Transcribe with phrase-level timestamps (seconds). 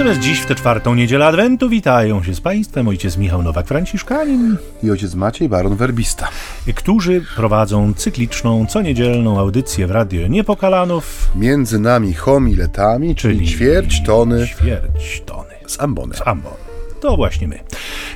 [0.00, 4.90] Natomiast dziś w tę czwartą niedzielę Adwentu witają się z Państwem ojciec Michał Nowak-Franciszkanin i
[4.90, 6.28] ojciec Maciej Baron Werbista,
[6.74, 11.28] którzy prowadzą cykliczną, co niedzielną audycję w Radio Niepokalanów.
[11.36, 14.46] Między nami homiletami, czyli, czyli ćwierć tony.
[14.46, 15.54] Ćwierć tony.
[15.66, 16.14] Z ambony.
[16.14, 16.69] Z ambony.
[17.00, 17.58] To właśnie my.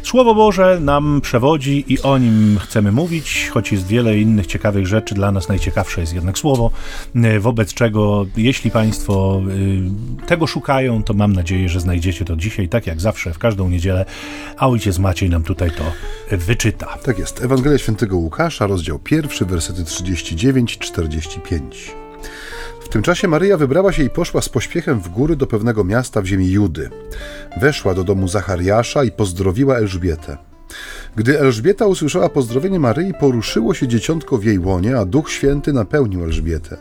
[0.02, 5.14] Słowo Boże nam przewodzi i o nim chcemy mówić, choć jest wiele innych ciekawych rzeczy.
[5.14, 6.70] Dla nas najciekawsze jest jednak słowo,
[7.14, 9.42] e, wobec czego, jeśli Państwo
[10.22, 13.68] e, tego szukają, to mam nadzieję, że znajdziecie to dzisiaj, tak jak zawsze, w każdą
[13.68, 14.04] niedzielę,
[14.56, 15.84] a ojciec Maciej nam tutaj to
[16.36, 16.86] wyczyta.
[16.86, 17.44] Tak jest.
[17.44, 21.60] Ewangelia Świętego Łukasza, rozdział pierwszy, wersety 39-45.
[22.94, 26.26] Tym czasie Maryja wybrała się i poszła z pośpiechem w góry do pewnego miasta w
[26.26, 26.90] ziemi Judy.
[27.60, 30.36] Weszła do domu Zachariasza i pozdrowiła Elżbietę.
[31.16, 36.24] Gdy Elżbieta usłyszała pozdrowienie Maryi, poruszyło się dzieciątko w jej łonie, a Duch Święty napełnił
[36.24, 36.76] Elżbietę.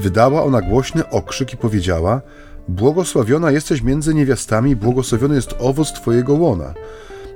[0.00, 2.20] Wydała ona głośny okrzyk i powiedziała:
[2.68, 6.74] Błogosławiona jesteś między niewiastami, błogosławiony jest owoc twojego łona.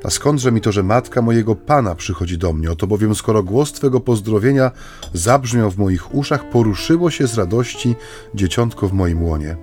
[0.05, 2.71] A skądże mi to, że matka mojego Pana przychodzi do mnie?
[2.71, 4.71] Oto bowiem skoro głos Twego pozdrowienia
[5.13, 7.95] zabrzmiał w moich uszach, poruszyło się z radości
[8.35, 9.57] dzieciątko w moim łonie.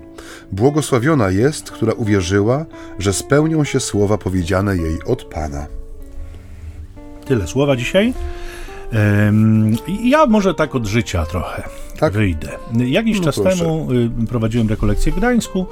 [0.51, 2.65] Błogosławiona jest, która uwierzyła,
[2.99, 5.67] że spełnią się słowa powiedziane jej od Pana.
[7.25, 8.13] Tyle słowa dzisiaj.
[10.03, 11.63] Ja może tak od życia trochę
[11.99, 12.13] tak?
[12.13, 12.49] wyjdę.
[12.85, 13.57] Jakiś no czas proszę.
[13.57, 13.87] temu
[14.23, 15.65] y, prowadziłem rekolekcję w Gdańsku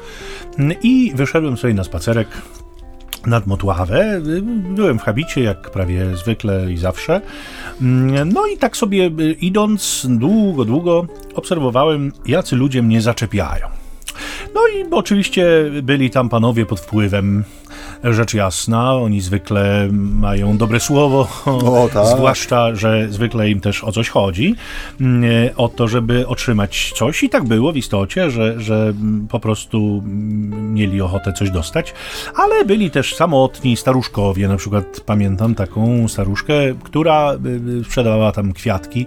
[0.83, 2.27] i wyszedłem sobie na spacerek
[3.25, 4.21] nad Motławę.
[4.75, 7.21] Byłem w habicie, jak prawie zwykle i zawsze.
[8.25, 13.67] No i tak sobie y, idąc długo, długo obserwowałem, jacy ludzie mnie zaczepiają.
[14.55, 15.45] No i oczywiście
[15.83, 17.43] byli tam panowie pod wpływem
[18.03, 22.05] rzecz jasna, oni zwykle mają dobre słowo, o, tak.
[22.05, 24.55] zwłaszcza, że zwykle im też o coś chodzi,
[25.01, 27.23] mm, o to, żeby otrzymać coś.
[27.23, 28.93] I tak było w istocie, że, że
[29.29, 30.03] po prostu
[30.51, 31.93] mieli ochotę coś dostać,
[32.35, 38.53] ale byli też samotni staruszkowie, na przykład pamiętam taką staruszkę, która y, y, sprzedawała tam
[38.53, 39.05] kwiatki,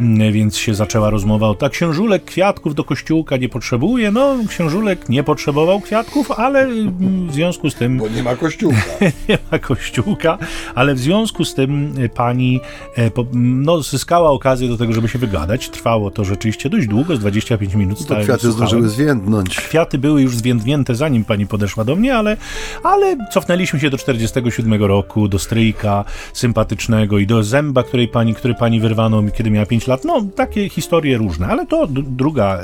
[0.00, 5.08] mm, więc się zaczęła rozmowa o tak, księżulek kwiatków do kościółka nie potrzebuje, no księżulek
[5.08, 7.98] nie potrzebował kwiatków, ale mm, w związku z tym...
[7.98, 8.80] Bo nie ma kościółka.
[9.28, 10.38] nie ma kościółka,
[10.74, 12.60] ale w związku z tym e, pani
[12.98, 15.68] e, no, zyskała okazję do tego, żeby się wygadać.
[15.68, 18.00] Trwało to rzeczywiście dość długo, z 25 minut.
[18.00, 19.56] No to kwiaty zdążyły zwiędnąć.
[19.56, 22.36] Kwiaty były już zwiędnięte, zanim pani podeszła do mnie, ale,
[22.82, 28.54] ale cofnęliśmy się do 47 roku, do stryjka sympatycznego i do zęba, której pani, który
[28.54, 30.04] pani wyrwano, kiedy miała 5 lat.
[30.04, 32.60] No, takie historie różne, ale to druga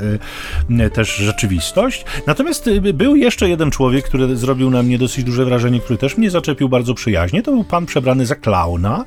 [0.69, 2.05] y, też rzeczywistość.
[2.27, 6.17] Natomiast y, był jeszcze jeden człowiek, który zrobił na mnie dosyć duże wrażenie, który też
[6.17, 7.43] mnie zaczepił bardzo przyjaźnie.
[7.43, 9.03] To był pan przebrany za klauna,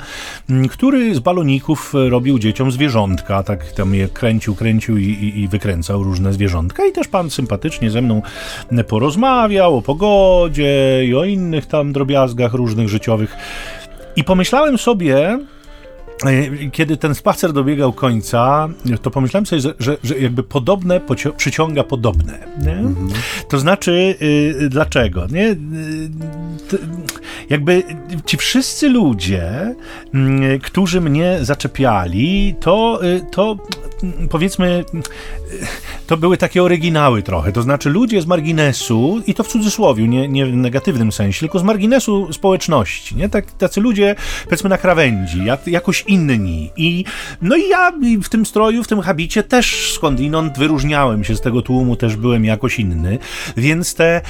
[0.50, 3.42] mm, który z baloników e, robił dzieciom zwierzątka.
[3.42, 6.87] Tak tam je kręcił, kręcił i, i, i wykręcał różne zwierzątka.
[6.87, 8.22] I też pan sympatycznie ze mną
[8.88, 13.37] porozmawiał o pogodzie i o innych tam drobiazgach różnych życiowych.
[14.16, 15.38] I pomyślałem sobie,
[16.72, 18.68] kiedy ten spacer dobiegał końca,
[19.02, 21.00] to pomyślałem sobie, że, że, że jakby podobne
[21.36, 22.38] przyciąga podobne.
[22.56, 23.12] Mm -hmm.
[23.48, 24.14] To znaczy,
[24.62, 25.26] y, dlaczego?
[25.26, 25.50] Nie?
[25.50, 25.56] Y,
[27.50, 27.82] jakby
[28.26, 29.74] ci wszyscy ludzie,
[30.14, 33.56] y, którzy mnie zaczepiali, to, y, to
[34.31, 34.84] powiedzmy,
[36.06, 37.53] to były takie oryginały trochę.
[37.53, 41.59] To znaczy ludzie z marginesu, i to w cudzysłowie, nie, nie w negatywnym sensie, tylko
[41.59, 43.16] z marginesu społeczności.
[43.16, 43.28] Nie?
[43.28, 46.71] Tak, tacy ludzie, powiedzmy, na krawędzi, jak, jakoś inni.
[46.77, 47.05] I,
[47.43, 51.62] no i ja w tym stroju, w tym habicie też skądinąd wyróżniałem się z tego
[51.62, 53.19] tłumu, też byłem jakoś inny,
[53.56, 54.21] więc te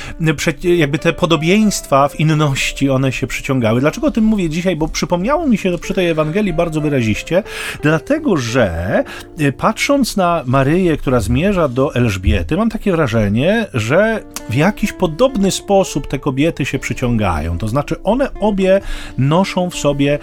[0.63, 3.81] jakby te podobieństwa w inności, one się przyciągały.
[3.81, 4.77] Dlaczego o tym mówię dzisiaj?
[4.77, 7.43] Bo przypomniało mi się to przy tej Ewangelii bardzo wyraziście,
[7.83, 9.05] dlatego że
[9.39, 15.51] e, patrząc na Maryję, która zmierza do Elżbiety, mam takie wrażenie, że w jakiś podobny
[15.51, 17.59] sposób te kobiety się przyciągają.
[17.59, 18.81] To znaczy, one obie
[19.19, 20.19] noszą w sobie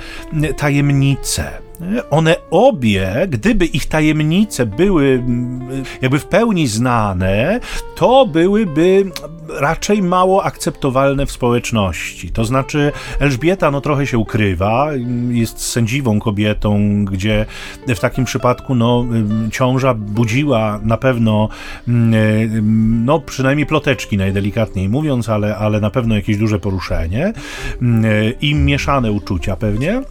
[0.58, 1.71] tajemnicę
[2.10, 7.60] one obie, gdyby ich tajemnice były mm, jakby w pełni znane,
[7.96, 9.12] to byłyby
[9.60, 12.32] raczej mało akceptowalne w społeczności.
[12.32, 14.90] To znaczy, Elżbieta no trochę się ukrywa,
[15.30, 17.46] jest sędziwą kobietą, gdzie
[17.88, 19.06] w takim przypadku no,
[19.52, 21.50] ciąża budziła na pewno
[21.88, 27.34] mm, no przynajmniej ploteczki najdelikatniej mówiąc, ale, ale na pewno jakieś duże poruszenie
[27.82, 28.04] mm,
[28.42, 30.02] i mieszane uczucia pewnie.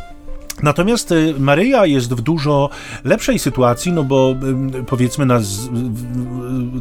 [0.63, 2.71] Natomiast y, Maryja jest w dużo
[3.05, 4.35] lepszej sytuacji, no bo
[4.87, 5.41] powiedzmy na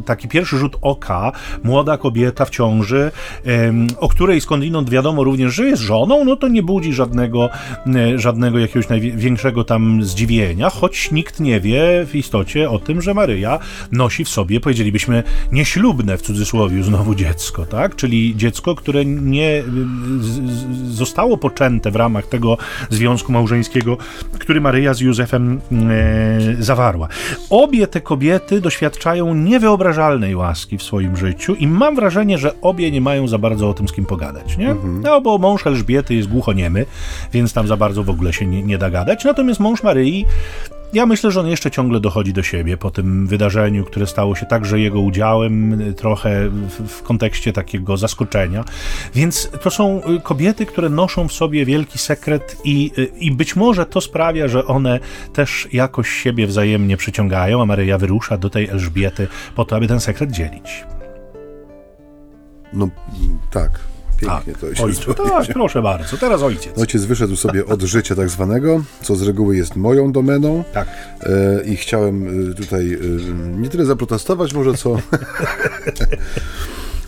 [0.04, 1.32] taki pierwszy rzut oka,
[1.64, 3.10] młoda kobieta w ciąży,
[3.98, 7.48] o której skądinąd wiadomo również, że jest żoną, no to nie budzi żadnego,
[8.16, 13.58] żadnego jakiegoś największego tam zdziwienia, choć nikt nie wie w istocie o tym, że Maryja
[13.92, 15.22] nosi w sobie, powiedzielibyśmy,
[15.52, 17.96] nieślubne w cudzysłowie znowu dziecko, tak?
[17.96, 19.62] Czyli dziecko, które nie
[20.84, 22.56] zostało poczęte w ramach tego
[22.90, 23.69] związku małżeńskiego,
[24.38, 27.08] który Maryja z Józefem e, zawarła.
[27.50, 33.00] Obie te kobiety doświadczają niewyobrażalnej łaski w swoim życiu i mam wrażenie, że obie nie
[33.00, 34.70] mają za bardzo o tym z kim pogadać, nie?
[34.70, 35.02] Mhm.
[35.02, 36.86] No, bo mąż Elżbiety jest głuchoniemy,
[37.32, 40.26] więc tam za bardzo w ogóle się nie, nie da gadać, natomiast mąż Maryi
[40.92, 44.46] ja myślę, że on jeszcze ciągle dochodzi do siebie po tym wydarzeniu, które stało się
[44.46, 48.64] także jego udziałem, trochę w, w, kontekście takiego zaskoczenia.
[49.14, 53.56] Więc to są y, kobiety, które noszą w sobie wielki sekret, i, y, i być
[53.56, 55.00] może to sprawia, że one
[55.32, 60.00] też jakoś siebie wzajemnie przyciągają, a Maryja wyrusza do tej Elżbiety po to, aby ten
[60.00, 60.84] sekret dzielić.
[62.72, 62.88] No
[63.50, 63.80] tak,
[64.20, 66.16] Pięknie tak, to się Tak, proszę bardzo.
[66.16, 66.78] Teraz ojciec.
[66.78, 70.64] Ojciec wyszedł sobie od życia tak zwanego, co z reguły jest moją domeną.
[70.72, 70.88] Tak.
[71.22, 72.98] E, I chciałem e, tutaj e,
[73.60, 74.96] nie tyle zaprotestować może, co...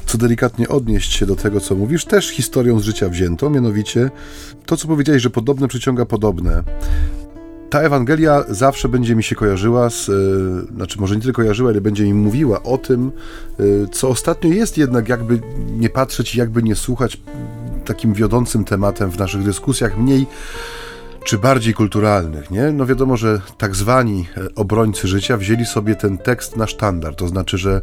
[0.07, 4.11] co delikatnie odnieść się do tego, co mówisz, też historią z życia wzięto, mianowicie
[4.67, 6.63] to, co powiedziałeś, że podobne przyciąga podobne
[7.73, 11.81] ta Ewangelia zawsze będzie mi się kojarzyła z, yy, znaczy może nie tylko kojarzyła, ale
[11.81, 13.13] będzie mi mówiła o tym,
[13.59, 15.41] yy, co ostatnio jest jednak jakby
[15.79, 17.21] nie patrzeć i jakby nie słuchać
[17.85, 20.27] takim wiodącym tematem w naszych dyskusjach, mniej
[21.25, 22.73] czy bardziej kulturalnych, nie?
[22.73, 27.29] No wiadomo, że tak zwani e, obrońcy życia wzięli sobie ten tekst na sztandar, to
[27.29, 27.81] znaczy, że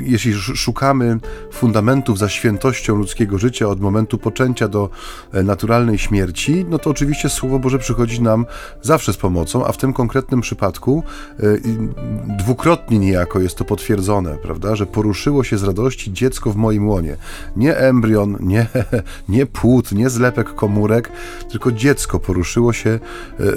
[0.00, 1.18] jeśli szukamy
[1.52, 4.90] fundamentów za świętością ludzkiego życia od momentu poczęcia do
[5.32, 8.46] e, naturalnej śmierci, no to oczywiście Słowo Boże przychodzi nam
[8.82, 11.02] zawsze z pomocą, a w tym konkretnym przypadku
[11.38, 11.42] e,
[12.38, 17.16] dwukrotnie niejako jest to potwierdzone, prawda, że poruszyło się z radości dziecko w moim łonie.
[17.56, 18.66] Nie embrion, nie,
[19.28, 21.12] nie płód, nie zlepek komórek,
[21.50, 22.98] tylko dziecko dziecko poruszyło się e,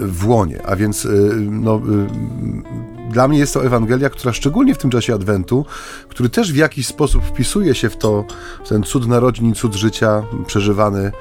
[0.02, 0.60] w łonie.
[0.66, 1.10] A więc e,
[1.40, 5.66] no, e, dla mnie jest to Ewangelia, która szczególnie w tym czasie Adwentu,
[6.10, 8.26] który też w jakiś sposób wpisuje się w to,
[8.66, 11.12] w ten cud narodzin, cud życia przeżywany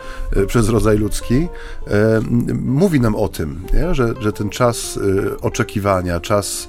[0.46, 1.48] przez rodzaj ludzki,
[2.54, 3.94] mówi nam o tym, nie?
[3.94, 4.98] Że, że ten czas
[5.40, 6.68] oczekiwania, czas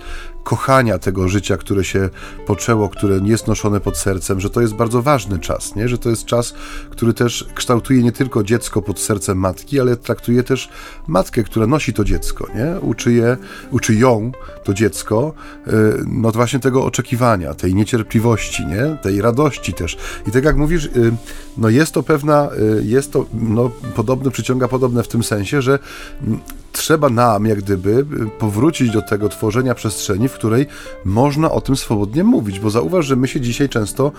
[0.49, 2.09] kochania tego życia, które się
[2.47, 5.87] poczęło, które jest noszone pod sercem, że to jest bardzo ważny czas, nie?
[5.87, 6.53] że to jest czas,
[6.89, 10.69] który też kształtuje nie tylko dziecko pod sercem matki, ale traktuje też
[11.07, 12.79] matkę, która nosi to dziecko, nie?
[12.79, 13.37] Uczy, je,
[13.71, 14.31] uczy ją,
[14.63, 15.33] to dziecko,
[15.67, 15.71] y,
[16.07, 18.97] no właśnie tego oczekiwania, tej niecierpliwości, nie?
[19.01, 19.97] tej radości też.
[20.27, 21.11] I tak jak mówisz, y,
[21.57, 22.49] no jest to pewna,
[22.79, 25.79] y, jest to no, podobne, przyciąga podobne w tym sensie, że
[26.21, 26.39] mm,
[26.71, 28.05] trzeba nam, jak gdyby,
[28.39, 30.65] powrócić do tego tworzenia przestrzeni, w której
[31.05, 34.11] można o tym swobodnie mówić, bo zauważ, że my się dzisiaj często,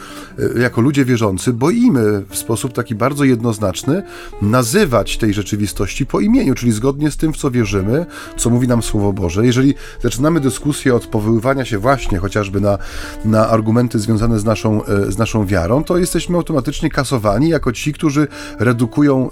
[0.57, 4.03] e, jako ludzie wierzący, boimy w sposób taki bardzo jednoznaczny
[4.43, 8.07] nazywać tej rzeczywistości po imieniu, czyli zgodnie z tym, w co wierzymy,
[8.37, 9.47] co mówi nam Słowo Boże.
[9.47, 12.79] Jeżeli zaczynamy dyskusję od powoływania się właśnie chociażby na,
[13.25, 17.93] na argumenty związane z naszą, e, z naszą wiarą, to jesteśmy automatycznie kasowani jako ci,
[17.93, 19.31] którzy redukują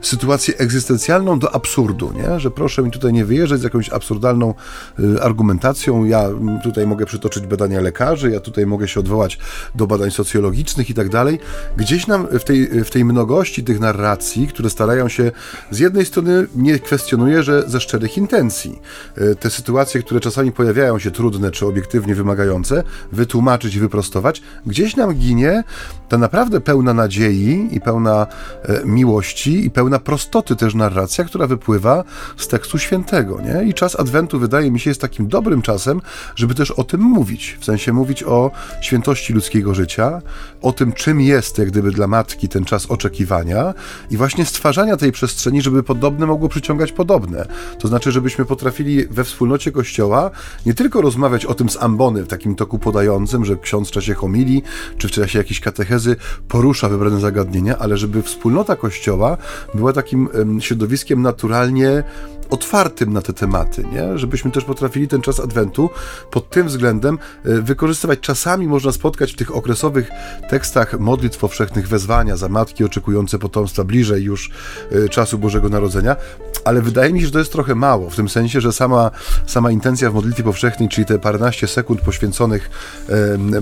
[0.00, 2.40] sytuację egzystencjalną do absurdu, nie?
[2.40, 4.54] że proszę mi tutaj nie wyjeżdżać z jakąś absurdalną
[5.00, 6.04] y, argumentacją.
[6.04, 6.28] Ja
[6.62, 9.38] tutaj mogę przytoczyć badania lekarzy, ja tutaj mogę się odwołać
[9.74, 11.38] do badań socjologicznych i tak dalej.
[11.76, 15.32] Gdzieś nam w tej, w tej mnogości tych narracji, które starają się
[15.70, 18.78] z jednej strony nie kwestionuję, że ze szczerych intencji
[19.18, 24.96] y, te sytuacje, które czasami pojawiają się trudne czy obiektywnie wymagające, wytłumaczyć i wyprostować, gdzieś
[24.96, 25.64] nam ginie
[26.08, 28.26] ta naprawdę pełna nadziei i pełna
[28.62, 32.04] e, miłości i pełna prostoty też narracja, która wypływa
[32.36, 33.68] z tekstu świętego, nie?
[33.68, 36.00] I czas Adwentu wydaje mi się jest takim dobrym czasem,
[36.36, 38.50] żeby też o tym mówić, w sensie mówić o
[38.80, 40.22] świętości ludzkiego życia,
[40.62, 43.74] o tym, czym jest jak gdyby dla matki ten czas oczekiwania
[44.10, 47.46] i właśnie stwarzania tej przestrzeni, żeby podobne mogło przyciągać podobne.
[47.78, 50.30] To znaczy, żebyśmy potrafili we wspólnocie Kościoła
[50.66, 54.14] nie tylko rozmawiać o tym z ambony w takim toku podającym, że ksiądz w czasie
[54.14, 54.62] homilii,
[54.98, 56.16] czy w czasie jakiejś katechezy
[56.48, 59.36] porusza wybrane zagadnienia, ale żeby wspólnota Kościoła
[59.74, 60.28] była takim
[60.60, 62.02] środowiskiem naturalnie
[62.50, 64.18] otwartym na te tematy, nie?
[64.18, 65.90] żebyśmy też potrafili ten czas Adwentu
[66.30, 68.20] pod tym względem e, wykorzystywać.
[68.20, 70.10] Czasami można spotkać w tych okresowych
[70.50, 74.50] tekstach modlitw powszechnych wezwania za matki oczekujące potomstwa bliżej już
[74.92, 76.16] e, czasu Bożego Narodzenia,
[76.64, 79.10] ale wydaje mi się, że to jest trochę mało, w tym sensie, że sama,
[79.46, 82.70] sama intencja w modlitwie powszechnej, czyli te paręnaście sekund poświęconych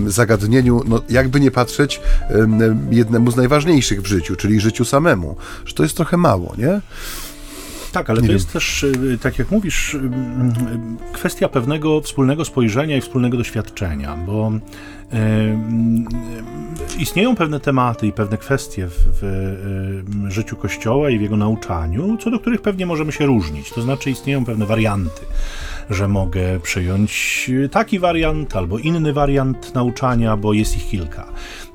[0.07, 2.01] zagadnieniu, no jakby nie patrzeć,
[2.91, 6.81] jednemu z najważniejszych w życiu, czyli życiu samemu, że to jest trochę mało, nie?
[7.91, 8.37] Tak, ale Nie to wiem.
[8.37, 10.01] jest też, y, tak jak mówisz, y, y,
[11.13, 14.51] kwestia pewnego wspólnego spojrzenia i wspólnego doświadczenia, bo
[16.99, 22.31] istnieją pewne tematy i pewne kwestie w, w życiu Kościoła i w jego nauczaniu, co
[22.31, 23.71] do których pewnie możemy się różnić.
[23.71, 25.21] To znaczy istnieją pewne warianty,
[25.89, 31.25] że mogę przyjąć taki wariant albo inny wariant nauczania, bo jest ich kilka.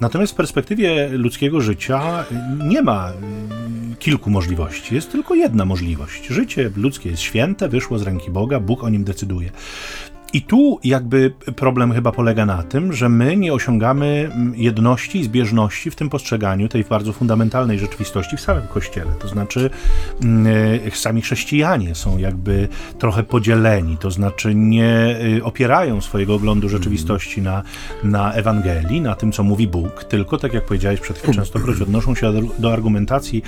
[0.01, 2.25] Natomiast w perspektywie ludzkiego życia
[2.69, 4.95] nie ma y, kilku możliwości.
[4.95, 6.27] Jest tylko jedna możliwość.
[6.27, 9.51] Życie ludzkie jest święte, wyszło z ręki Boga, Bóg o nim decyduje.
[10.33, 15.25] I tu jakby problem chyba polega na tym, że my nie osiągamy mm, jedności i
[15.25, 19.11] zbieżności w tym postrzeganiu tej bardzo fundamentalnej rzeczywistości w samym Kościele.
[19.19, 19.71] To znaczy
[20.23, 20.47] mm,
[20.87, 27.43] e, sami chrześcijanie są jakby trochę podzieleni, to znaczy nie y, opierają swojego oglądu rzeczywistości
[27.43, 27.63] na,
[28.05, 32.15] na Ewangelii, na tym, co mówi Bóg, tylko tak jak powiedziałeś przed chwilą, częstokroć odnoszą
[32.15, 33.43] się do, argumentacji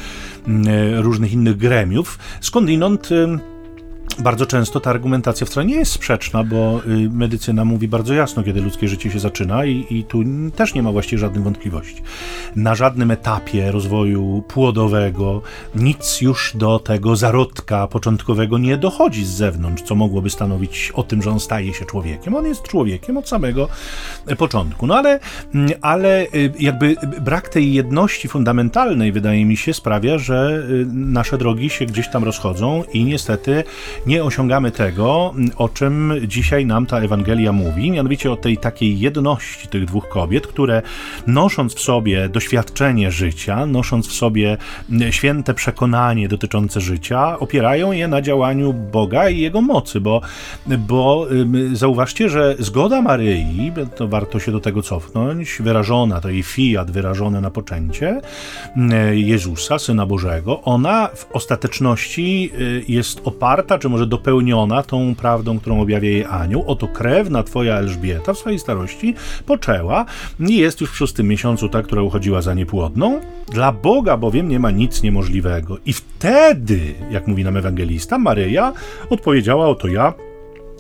[0.46, 3.10] mm, e, różnych innych gremiów, skądinąd
[4.18, 8.60] bardzo często ta argumentacja wcale nie jest sprzeczna, bo y, medycyna mówi bardzo jasno, kiedy
[8.60, 10.18] ludzkie życie się zaczyna i, i tu
[10.56, 12.02] też nie ma właściwie żadnych wątpliwości.
[12.56, 15.42] Na żadnym etapie rozwoju płodowego
[15.74, 21.22] nic już do tego zarodka początkowego nie dochodzi z zewnątrz, co mogłoby stanowić o tym,
[21.22, 22.34] że on staje się człowiekiem.
[22.34, 23.68] On jest człowiekiem od samego
[24.26, 24.86] e, początku.
[24.86, 25.20] No ale,
[25.54, 31.38] mm, ale y, jakby brak tej jedności fundamentalnej, wydaje mi się, sprawia, że y, nasze
[31.38, 33.64] drogi się gdzieś tam rozchodzą i niestety
[34.06, 39.68] nie osiągamy tego, o czym dzisiaj nam ta Ewangelia mówi, mianowicie o tej takiej jedności
[39.68, 40.82] tych dwóch kobiet, które
[41.26, 44.56] nosząc w sobie doświadczenie życia, nosząc w sobie
[45.10, 50.20] święte przekonanie dotyczące życia, opierają je na działaniu Boga i Jego mocy, bo,
[50.66, 51.26] bo
[51.72, 57.40] zauważcie, że zgoda Maryi, to warto się do tego cofnąć, wyrażona, to jej fiat wyrażone
[57.40, 58.20] na poczęcie
[59.10, 65.58] y, Jezusa, Syna Bożego, ona w ostateczności y, jest oparta, czy może dopełniona tą prawdą,
[65.58, 66.64] którą objawia jej anioł.
[66.66, 69.14] Oto krewna twoja Elżbieta w swojej starości
[69.46, 70.04] poczęła
[70.40, 73.20] i jest już w szóstym miesiącu ta, która uchodziła za niepłodną.
[73.52, 75.78] Dla Boga bowiem nie ma nic niemożliwego.
[75.86, 78.72] I wtedy, jak mówi nam ewangelista, Maryja
[79.10, 80.14] odpowiedziała, oto ja,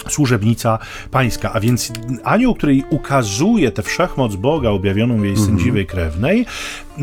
[0.08, 0.78] służebnica
[1.10, 1.92] pańska, a więc
[2.24, 6.46] anioł, który ukazuje tę wszechmoc Boga objawioną w jej sędziwej krewnej,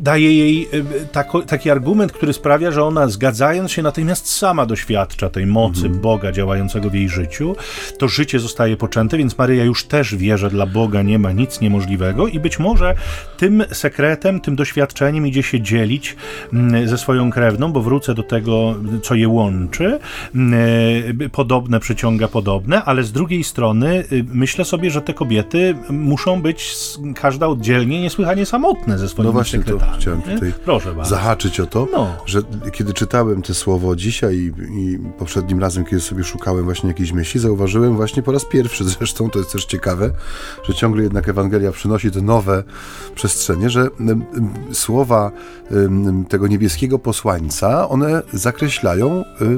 [0.00, 5.30] daje jej e, tako, taki argument, który sprawia, że ona zgadzając się natychmiast sama doświadcza
[5.30, 7.56] tej mocy Boga działającego w jej życiu,
[7.98, 11.60] to życie zostaje poczęte, więc Maryja już też wie, że dla Boga nie ma nic
[11.60, 12.94] niemożliwego i być może
[13.36, 16.16] tym sekretem, tym doświadczeniem idzie się dzielić
[16.52, 19.98] mm, ze swoją krewną, bo wrócę do tego, co je łączy.
[20.34, 20.54] Mm,
[21.24, 26.42] e, Podobne przyciąga podobne, ale z drugiej strony y, myślę sobie, że te kobiety muszą
[26.42, 26.74] być
[27.14, 29.89] każda oddzielnie niesłychanie samotne ze swoimi No właśnie, to sekretami.
[29.98, 31.10] Chciałem tutaj Proszę bardzo.
[31.10, 32.16] zahaczyć o to, No.
[32.26, 32.42] że
[32.72, 37.40] kiedy czytałem te słowo dzisiaj i, i poprzednim razem, kiedy sobie szukałem właśnie jakiejś myśli,
[37.40, 40.10] zauważyłem właśnie po raz pierwszy zresztą, to jest też ciekawe,
[40.62, 42.62] że ciągle jednak Ewangelia przynosi te nowe
[43.14, 43.88] przestrzenie, że
[44.72, 45.30] słowa
[46.28, 49.56] tego niebieskiego posłańca, one zakreślają y,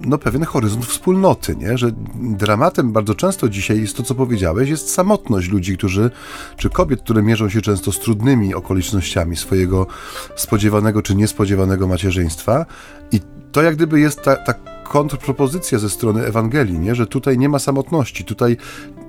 [0.00, 1.78] no, pewien horyzont wspólnoty, nie?
[1.78, 6.10] że dramatem bardzo często dzisiaj jest to, co powiedziałeś, jest samotność ludzi, którzy,
[6.56, 9.86] czy kobiet, które mierzą się często z trudnymi okolicznościami swojego
[10.36, 12.66] spodziewanego czy niespodziewanego macierzyństwa
[13.12, 13.20] i
[13.52, 16.94] to jak gdyby jest ta, ta kontrpropozycja ze strony Ewangelii, nie?
[16.94, 18.56] że tutaj nie ma samotności, tutaj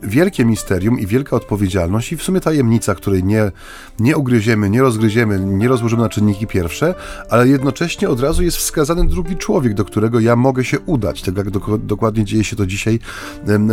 [0.04, 3.51] wielkie misterium i wielka odpowiedzialność i w sumie tajemnica, której nie,
[4.00, 6.96] nie ugryziemy, nie rozgryziemy, nie rozłożymy na czynniki pierwsze,
[7.30, 11.38] ale jednocześnie od razu jest wskazany drugi człowiek, do którego ja mogę się udać, tak
[11.38, 13.00] jak dok- dokładnie dzieje się to dzisiaj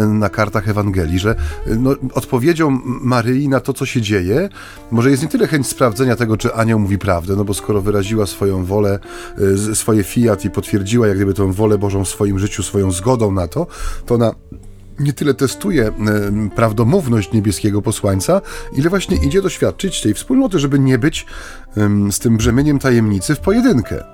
[0.09, 1.35] na kartach Ewangelii, że
[1.79, 4.49] no, odpowiedzią Maryi na to, co się dzieje,
[4.91, 8.27] może jest nie tyle chęć sprawdzenia tego, czy anioł mówi prawdę, no bo skoro wyraziła
[8.27, 8.99] swoją wolę,
[9.39, 13.33] z- swoje fiat i potwierdziła jak gdyby tą wolę Bożą w swoim życiu, swoją zgodą
[13.33, 13.67] na to,
[14.07, 14.33] to ona
[14.99, 18.41] nie tyle testuje em, prawdomówność niebieskiego posłańca,
[18.77, 21.27] ile właśnie idzie doświadczyć tej wspólnoty, żeby nie być
[22.11, 24.05] z tym brzemieniem tajemnicy w pojedynkę.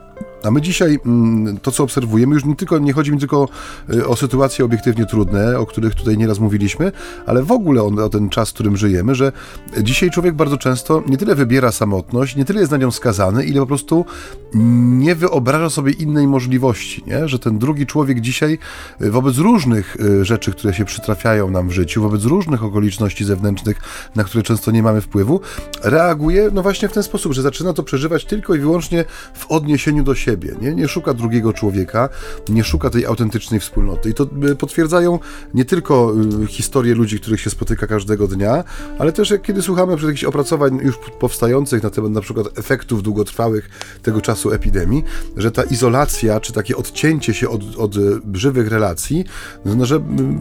[0.43, 3.49] A my dzisiaj mm, to, co obserwujemy, już nie, tylko, nie chodzi mi tylko
[3.95, 6.93] y, o sytuacje obiektywnie trudne, o których tutaj nieraz mówiliśmy,
[7.27, 9.33] ale w ogóle o, o ten czas, w którym żyjemy, że
[9.83, 13.61] dzisiaj człowiek bardzo często nie tyle wybiera samotność, nie tyle jest na nią skazany, ile
[13.61, 14.05] po prostu
[14.55, 17.29] nie wyobraża sobie innej możliwości, nie?
[17.29, 18.59] że ten drugi człowiek dzisiaj
[19.03, 23.81] y, wobec różnych y, rzeczy, które się przytrafiają nam w życiu, wobec różnych okoliczności zewnętrznych,
[24.15, 25.41] na które często nie mamy wpływu,
[25.83, 29.05] reaguje no właśnie w ten sposób, że zaczyna to przeżywać tylko i wyłącznie
[29.35, 30.75] w odniesieniu do siebie nie?
[30.75, 32.09] nie szuka drugiego człowieka,
[32.49, 34.11] nie szuka tej autentycznej wspólnoty.
[34.11, 35.19] I to y, potwierdzają
[35.55, 36.15] nie tylko
[36.49, 38.65] historie ludzi, których się spotyka każdego dnia,
[38.99, 43.71] ale też jak kiedy słuchamy jakichś opracowań już powstających na temat na przykład efektów długotrwałych
[44.03, 45.05] tego czasu epidemii,
[45.37, 47.95] że ta izolacja, czy takie odcięcie się od, od
[48.33, 49.25] żywych relacji,
[49.65, 50.01] no, że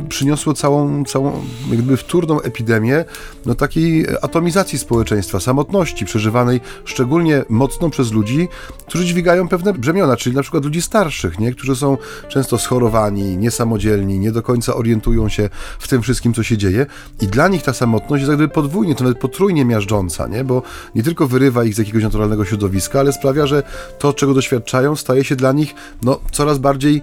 [0.09, 1.41] przyniosło całą, całą
[1.71, 3.05] jakby wtórną epidemię
[3.45, 8.47] no, takiej atomizacji społeczeństwa, samotności przeżywanej szczególnie mocno przez ludzi,
[8.87, 11.51] którzy dźwigają pewne brzemiona, czyli na przykład ludzi starszych, nie?
[11.51, 16.57] którzy są często schorowani, niesamodzielni, nie do końca orientują się w tym wszystkim, co się
[16.57, 16.85] dzieje
[17.21, 20.43] i dla nich ta samotność jest jakby podwójnie, to nawet potrójnie miażdżąca, nie?
[20.43, 20.61] bo
[20.95, 23.63] nie tylko wyrywa ich z jakiegoś naturalnego środowiska, ale sprawia, że
[23.99, 27.01] to, czego doświadczają, staje się dla nich no, coraz bardziej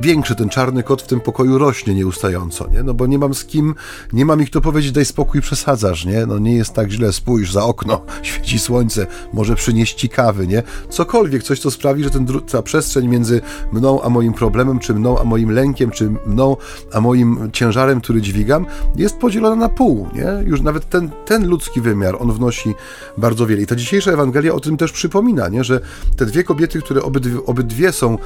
[0.00, 2.82] większy ten czarny kot w tym pokoju rośnie nieustająco, nie?
[2.82, 3.74] No bo nie mam z kim,
[4.12, 6.26] nie mam ich to powiedzieć, daj spokój, przesadzasz, nie?
[6.26, 10.62] No nie jest tak źle, spójrz za okno, świeci słońce, może przynieść ci kawy, nie?
[10.88, 13.40] Cokolwiek, coś, co sprawi, że ten, ta przestrzeń między
[13.72, 16.56] mną a moim problemem, czy mną a moim lękiem, czy mną
[16.92, 20.48] a moim ciężarem, który dźwigam, jest podzielona na pół, nie?
[20.50, 22.74] Już nawet ten, ten ludzki wymiar, on wnosi
[23.18, 23.62] bardzo wiele.
[23.62, 25.64] I ta dzisiejsza Ewangelia o tym też przypomina, nie?
[25.64, 25.80] Że
[26.16, 28.18] te dwie kobiety, które obydwie, obydwie są y,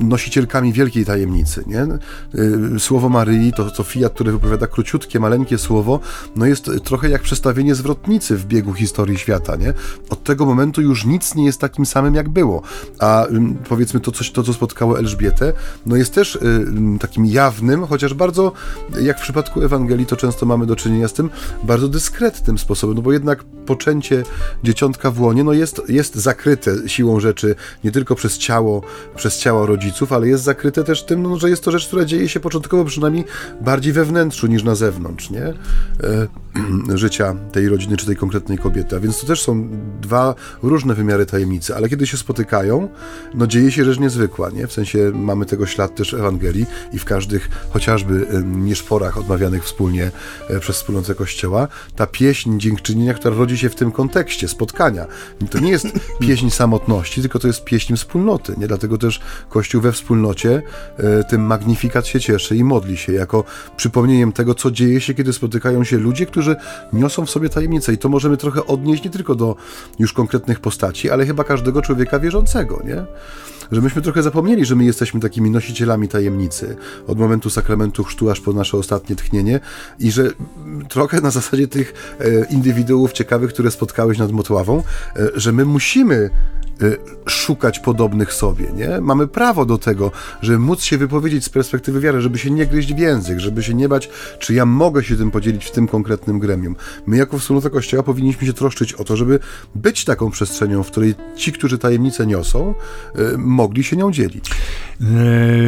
[0.00, 1.64] nosicielkami wielkiej tajemnicy.
[1.66, 1.86] Nie?
[2.76, 6.00] Y, słowo Maryi, to, to fiat, które wypowiada króciutkie, maleńkie słowo,
[6.36, 9.56] no jest trochę jak przestawienie zwrotnicy w biegu historii świata.
[9.56, 9.74] Nie?
[10.10, 12.62] Od tego momentu już nic nie jest takim samym, jak było.
[12.98, 13.26] A
[13.68, 15.52] powiedzmy to, coś, to co spotkało Elżbietę,
[15.86, 16.40] no jest też y,
[17.00, 18.52] takim jawnym, chociaż bardzo,
[19.00, 21.30] jak w przypadku Ewangelii, to często mamy do czynienia z tym,
[21.64, 24.22] bardzo dyskretnym sposobem, no bo jednak poczęcie
[24.64, 28.82] dzieciątka w łonie, no jest, jest zakryte siłą rzeczy nie tylko przez ciało,
[29.16, 32.28] przez ciało rodziców, ale jest zakryte też tym, no, że jest to rzecz, która dzieje
[32.28, 33.24] się początkowo przynajmniej
[33.60, 35.54] bardziej we wnętrzu niż na zewnątrz, nie?
[36.94, 38.96] Życia tej rodziny czy tej konkretnej kobiety.
[38.96, 39.68] A więc to też są
[40.00, 42.88] dwa różne wymiary tajemnicy, ale kiedy się spotykają,
[43.34, 44.66] no dzieje się rzecz niezwykła, nie?
[44.66, 50.10] W sensie mamy tego ślad też w Ewangelii i w każdych chociażby nieszporach odmawianych wspólnie
[50.48, 55.06] e, przez wspólnotę Kościoła, ta pieśń dziękczynienia, która rodzi się w tym kontekście spotkania.
[55.50, 55.86] To nie jest
[56.26, 58.66] pieśń samotności, tylko to jest pieśń wspólnoty, nie?
[58.66, 60.62] Dlatego też Kościół we wspólnocie
[60.98, 63.44] E, tym magnifikat się cieszy i modli się jako
[63.76, 66.41] przypomnieniem tego, co dzieje się, kiedy spotykają się ludzie, którzy
[66.92, 67.92] niosą w sobie tajemnicę.
[67.92, 69.56] I to możemy trochę odnieść nie tylko do
[69.98, 73.04] już konkretnych postaci, ale chyba każdego człowieka wierzącego, nie?
[73.72, 78.40] Że myśmy trochę zapomnieli, że my jesteśmy takimi nosicielami tajemnicy od momentu sakramentu chrztu aż
[78.40, 79.60] po nasze ostatnie tchnienie
[79.98, 80.30] i że
[80.88, 84.82] trochę na zasadzie tych e, indywiduów ciekawych, które spotkałeś nad Motławą,
[85.16, 86.30] e, że my musimy
[87.28, 89.00] szukać podobnych sobie, nie?
[89.00, 90.10] Mamy prawo do tego,
[90.42, 93.74] żeby móc się wypowiedzieć z perspektywy wiary, żeby się nie gryźć w język, żeby się
[93.74, 96.76] nie bać, czy ja mogę się tym podzielić w tym konkretnym gremium.
[97.06, 99.38] My jako wspólnota Kościoła powinniśmy się troszczyć o to, żeby
[99.74, 102.74] być taką przestrzenią, w której ci, którzy tajemnicę niosą,
[103.34, 104.50] y, mogli się nią dzielić.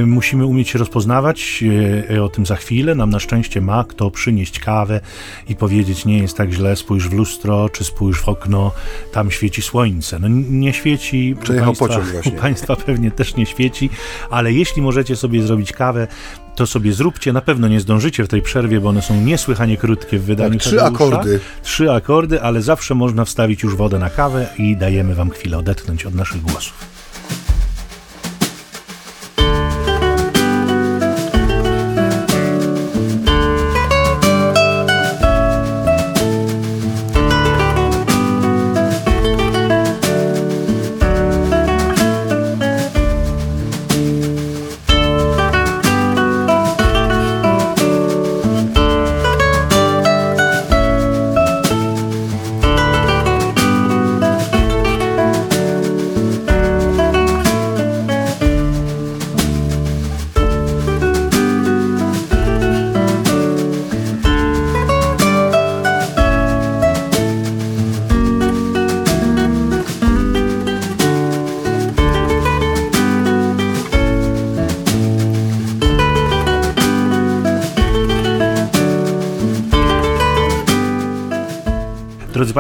[0.02, 1.64] Y, musimy umieć się rozpoznawać,
[2.22, 2.94] o tym za chwilę.
[2.94, 5.00] Nam na szczęście ma kto przynieść kawę
[5.48, 8.72] i powiedzieć, nie jest tak źle, spójrz w lustro, czy spójrz w okno,
[9.12, 10.18] tam świeci słońce.
[10.18, 11.36] No nie świeci świeci.
[11.42, 12.32] Przejechał u państwa, pociąg właśnie.
[12.32, 13.90] U Państwa pewnie też nie świeci,
[14.30, 16.06] ale jeśli możecie sobie zrobić kawę,
[16.54, 17.32] to sobie zróbcie.
[17.32, 20.62] Na pewno nie zdążycie w tej przerwie, bo one są niesłychanie krótkie w wydaniu tak,
[20.62, 21.40] Trzy akordy.
[21.62, 26.06] Trzy akordy, ale zawsze można wstawić już wodę na kawę i dajemy Wam chwilę odetchnąć
[26.06, 26.93] od naszych głosów.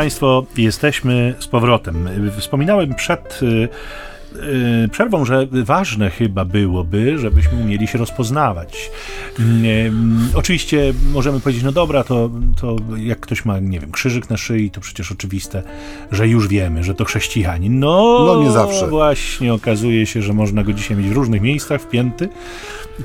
[0.04, 2.08] Państwo, jesteśmy z powrotem.
[2.38, 3.68] Wspominałem przed y,
[4.84, 8.90] y, przerwą, że ważne chyba byłoby, żebyśmy umieli się rozpoznawać.
[9.40, 9.92] Y,
[10.34, 14.70] oczywiście możemy powiedzieć, no dobra, to, to jak ktoś ma, nie wiem, krzyżyk na szyi,
[14.70, 15.62] to przecież oczywiste,
[16.12, 17.78] że już wiemy, że to chrześcijanin.
[17.78, 18.88] No, no nie zawsze.
[18.88, 22.28] Właśnie okazuje się, że można go dzisiaj mieć w różnych miejscach, wpięty,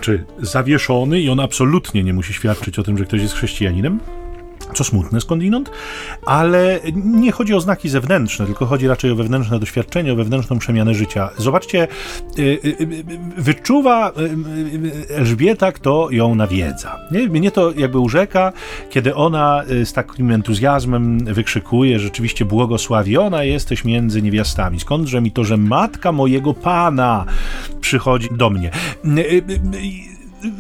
[0.02, 4.00] czy zawieszony i on absolutnie nie musi świadczyć o tym, że ktoś jest chrześcijaninem.
[4.74, 5.72] Co smutne skądinąd,
[6.26, 10.94] ale nie chodzi o znaki zewnętrzne, tylko chodzi raczej o wewnętrzne doświadczenie, o wewnętrzną przemianę
[10.94, 11.30] życia.
[11.38, 11.88] Zobaczcie,
[12.40, 13.04] y, y, y,
[13.38, 14.12] wyczuwa
[15.10, 17.00] Elżbieta, kto ją nawiedza.
[17.12, 17.28] Nie?
[17.28, 18.54] Mnie to jakby urzeka,
[18.90, 24.80] kiedy ona z takim entuzjazmem wykrzykuje, rzeczywiście błogosławiona jesteś między niewiastami.
[24.80, 27.26] Skądże mi to, że matka mojego Pana
[27.82, 28.72] przychodzi do mnie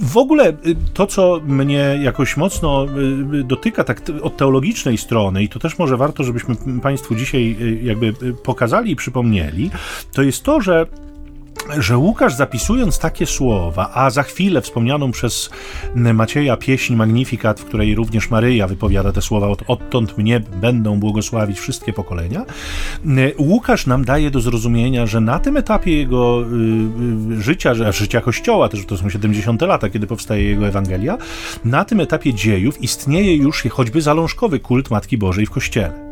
[0.02, 2.86] w ogóle y, to, co mnie jakoś mocno
[3.34, 7.80] y, dotyka tak od teologicznej strony, i to też może warto, żebyśmy Państwu dzisiaj y,
[7.84, 8.13] jakby
[8.44, 9.72] pokazali i przypomnieli,
[10.13, 10.86] to jest to, że
[11.78, 15.50] że Łukasz zapisując takie słowa, a za chwilę wspomnianą przez
[15.96, 21.94] Macieja pieśń Magnifikat, w której również Maryja wypowiada te słowa, odtąd mnie będą błogosławić wszystkie
[21.94, 22.46] pokolenia,
[23.38, 28.70] Łukasz nam daje do zrozumienia, że na tym etapie jego y, y, życia, życia Kościoła,
[28.70, 31.18] też to są 70 lata, kiedy powstaje jego Ewangelia,
[31.66, 36.09] na tym etapie dziejów istnieje już choćby zalążkowy kult Matki Bożej w Kościele.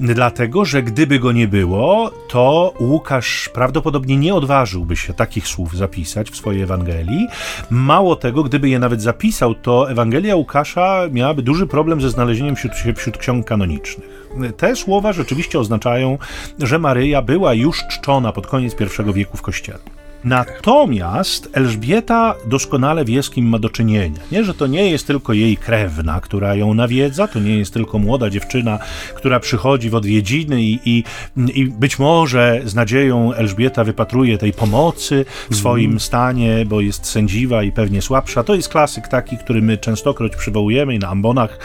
[0.00, 6.30] Dlatego, że gdyby go nie było, to Łukasz prawdopodobnie nie odważyłby się takich słów zapisać
[6.30, 7.26] w swojej Ewangelii.
[7.70, 12.72] Mało tego, gdyby je nawet zapisał, to Ewangelia Łukasza miałaby duży problem ze znalezieniem wśród,
[12.96, 14.28] wśród ksiąg kanonicznych.
[14.56, 16.18] Te słowa rzeczywiście oznaczają,
[16.58, 18.76] że Maryja była już czczona pod koniec
[19.08, 19.97] I wieku w Kościele.
[20.24, 24.20] Natomiast Elżbieta doskonale wie, z kim ma do czynienia.
[24.32, 27.98] Nie, że to nie jest tylko jej krewna, która ją nawiedza, to nie jest tylko
[27.98, 28.78] młoda dziewczyna,
[29.14, 31.04] która przychodzi w odwiedziny i, i,
[31.54, 36.00] i być może z nadzieją Elżbieta wypatruje tej pomocy w swoim mm.
[36.00, 38.44] stanie, bo jest sędziwa i pewnie słabsza.
[38.44, 41.58] To jest klasyk taki, który my częstokroć przywołujemy i na ambonach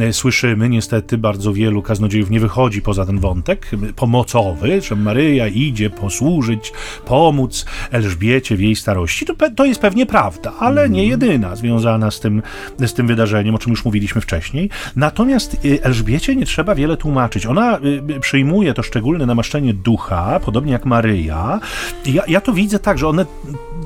[0.00, 0.68] e, słyszymy.
[0.68, 6.72] Niestety bardzo wielu kaznodziejów nie wychodzi poza ten wątek pomocowy, że Maryja idzie posłużyć,
[7.04, 9.26] pomóc Elżbiecie w jej starości.
[9.26, 12.42] To, to jest pewnie prawda, ale nie jedyna związana z tym,
[12.78, 14.70] z tym wydarzeniem, o czym już mówiliśmy wcześniej.
[14.96, 17.46] Natomiast y, Elżbiecie nie trzeba wiele tłumaczyć.
[17.46, 17.78] Ona
[18.16, 21.60] y, przyjmuje to szczególne namaszczenie ducha, podobnie jak Maryja.
[22.06, 23.26] Ja, ja to widzę tak, że one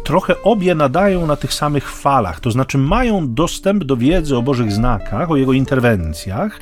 [0.05, 4.73] trochę obie nadają na tych samych falach, to znaczy mają dostęp do wiedzy o Bożych
[4.73, 6.61] znakach, o jego interwencjach.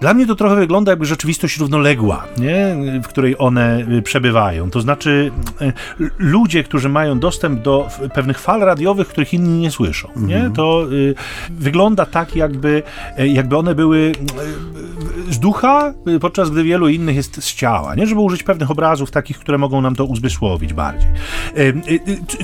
[0.00, 2.76] Dla mnie to trochę wygląda jakby rzeczywistość równoległa, nie?
[3.02, 4.70] w której one y, przebywają.
[4.70, 5.30] To znaczy
[5.62, 5.72] y,
[6.18, 10.08] ludzie, którzy mają dostęp do pewnych fal radiowych, których inni nie słyszą.
[10.16, 10.36] Nie?
[10.36, 10.52] Mhm.
[10.52, 11.14] To y,
[11.50, 12.82] wygląda tak, jakby,
[13.18, 13.98] jakby one były
[15.28, 17.94] y, z ducha, podczas gdy wielu innych jest z ciała.
[17.94, 18.06] Nie?
[18.06, 21.10] Żeby użyć pewnych obrazów takich, które mogą nam to uzmysłowić bardziej.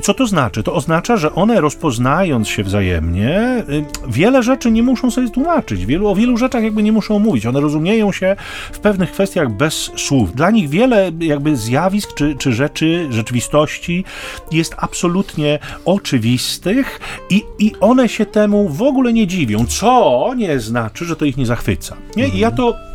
[0.03, 0.63] co to znaczy?
[0.63, 3.65] To oznacza, że one rozpoznając się wzajemnie,
[4.09, 5.87] wiele rzeczy nie muszą sobie tłumaczyć.
[5.87, 7.40] Wielu, o wielu rzeczach jakby nie muszą mówić.
[7.47, 8.37] One rozumieją się
[8.73, 10.35] w pewnych kwestiach bez słów.
[10.35, 14.05] Dla nich wiele jakby zjawisk czy, czy rzeczy, rzeczywistości
[14.53, 17.01] jest absolutnie oczywistych
[17.31, 21.37] i, i one się temu w ogóle nie dziwią, co nie znaczy, że to ich
[21.37, 21.97] nie zachwyca.
[22.17, 22.29] Nie?
[22.29, 22.90] I ja to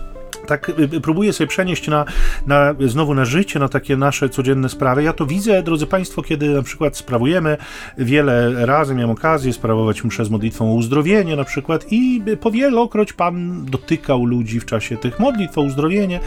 [0.45, 2.05] tak y, y, próbuję sobie przenieść na,
[2.47, 5.03] na, znowu na życie, na takie nasze codzienne sprawy.
[5.03, 7.57] Ja to widzę, drodzy Państwo, kiedy na przykład sprawujemy
[7.97, 13.65] wiele razy, miałem okazję sprawować mszę z modlitwą o uzdrowienie na przykład i powielokroć Pan
[13.65, 16.19] dotykał ludzi w czasie tych modlitw o uzdrowienie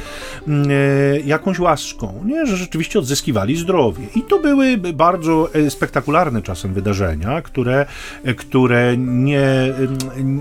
[0.49, 2.47] mm, e, jakąś łaską, nie?
[2.47, 4.07] że rzeczywiście odzyskiwali zdrowie.
[4.17, 7.87] I to były bardzo e, spektakularne czasem wydarzenia, które,
[8.25, 9.75] e, które nie,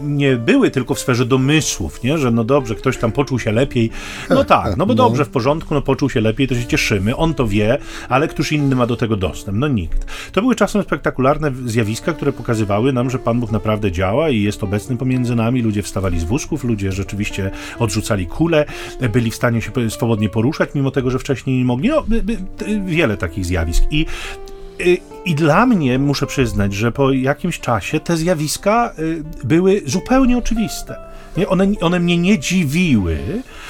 [0.04, 2.18] nie były tylko w sferze domysłów, nie?
[2.18, 3.90] że no dobrze, ktoś tam poczuł się lepiej, lepiej.
[4.30, 5.04] No tak, no bo no.
[5.04, 7.78] dobrze, w porządku, no poczuł się lepiej, to się cieszymy, on to wie,
[8.10, 9.58] ale któż inny ma do tego dostęp?
[9.58, 10.06] No nikt.
[10.32, 14.64] To były czasem spektakularne zjawiska, które pokazywały nam, że Pan Bóg naprawdę działa i jest
[14.64, 15.62] obecny pomiędzy nami.
[15.62, 18.66] Ludzie wstawali z wózków, ludzie rzeczywiście odrzucali kule,
[19.14, 21.90] byli w stanie się swobodnie poruszać, mimo tego, że wcześniej nie mogli.
[21.90, 22.06] No,
[22.86, 23.84] wiele takich zjawisk.
[23.92, 24.06] I
[24.82, 30.38] y, i dla mnie muszę przyznać, że po jakimś czasie te zjawiska y, były zupełnie
[30.38, 31.07] oczywiste.
[31.38, 31.48] Nie?
[31.48, 33.18] One, one mnie nie dziwiły,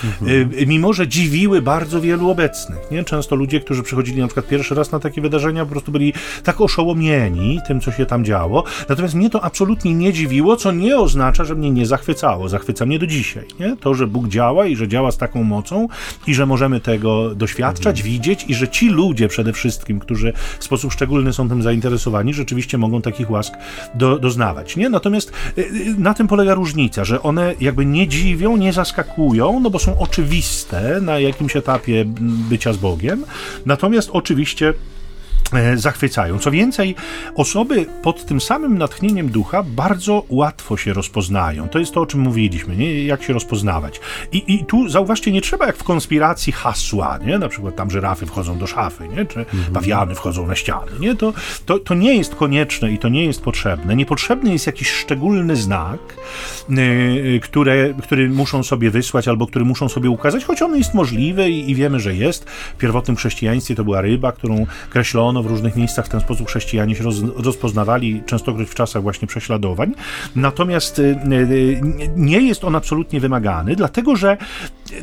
[0.04, 0.50] mhm.
[0.68, 2.92] mimo że dziwiły bardzo wielu obecnych.
[2.92, 3.04] Nie?
[3.04, 6.62] Często ludzie, którzy przychodzili na przykład pierwszy raz na takie wydarzenia, po prostu byli tak
[6.62, 8.64] oszołomieni tym, co się tam działo.
[8.90, 12.50] Natomiast mnie to absolutnie nie dziwiło, co nie oznacza, że mnie nie zachwycało.
[12.50, 13.46] Zachwyca mnie do dzisiaj.
[13.60, 13.78] Nie?
[13.78, 15.88] To, że Bóg działa i że działa z taką mocą
[16.28, 18.14] i że możemy tego doświadczać, mhm.
[18.14, 22.78] widzieć i że ci ludzie przede wszystkim, którzy w sposób szczególny są tym zainteresowani, rzeczywiście
[22.78, 23.54] mogą takich łask
[23.96, 24.76] do, doznawać.
[24.76, 24.90] Nie?
[24.90, 29.70] Natomiast y, y, na tym polega różnica, że one jakby nie dziwią, nie zaskakują, no
[29.70, 32.04] bo są oczywiste na jakimś etapie
[32.50, 33.26] bycia z Bogiem.
[33.66, 34.74] Natomiast oczywiście
[35.76, 36.40] zachwycają.
[36.40, 36.96] Co więcej,
[37.36, 41.70] osoby pod tym samym natchnieniem ducha bardzo łatwo się rozpoznają.
[41.70, 43.06] To jest to, o czym mówiliśmy, nie?
[43.06, 44.00] jak się rozpoznawać.
[44.32, 47.38] I, I tu zauważcie, nie trzeba jak w konspiracji hasła, nie?
[47.38, 49.26] na przykład tam żyrafy wchodzą do szafy, nie?
[49.26, 49.74] czy mhm.
[49.74, 50.92] pawiany wchodzą na ściany.
[51.00, 51.16] Nie?
[51.16, 51.34] To,
[51.66, 53.96] to, to nie jest konieczne i to nie jest potrzebne.
[53.96, 56.00] Niepotrzebny jest jakiś szczególny znak,
[56.70, 61.50] yy, które, który muszą sobie wysłać albo który muszą sobie ukazać, choć on jest możliwy
[61.50, 62.50] i, i wiemy, że jest.
[62.50, 66.96] W pierwotnym chrześcijaństwie to była ryba, którą kreślono w różnych miejscach w ten sposób chrześcijanie
[66.96, 69.94] się roz, rozpoznawali, częstokroć w czasach właśnie prześladowań.
[70.36, 71.82] Natomiast y, y,
[72.16, 74.38] nie jest on absolutnie wymagany, dlatego że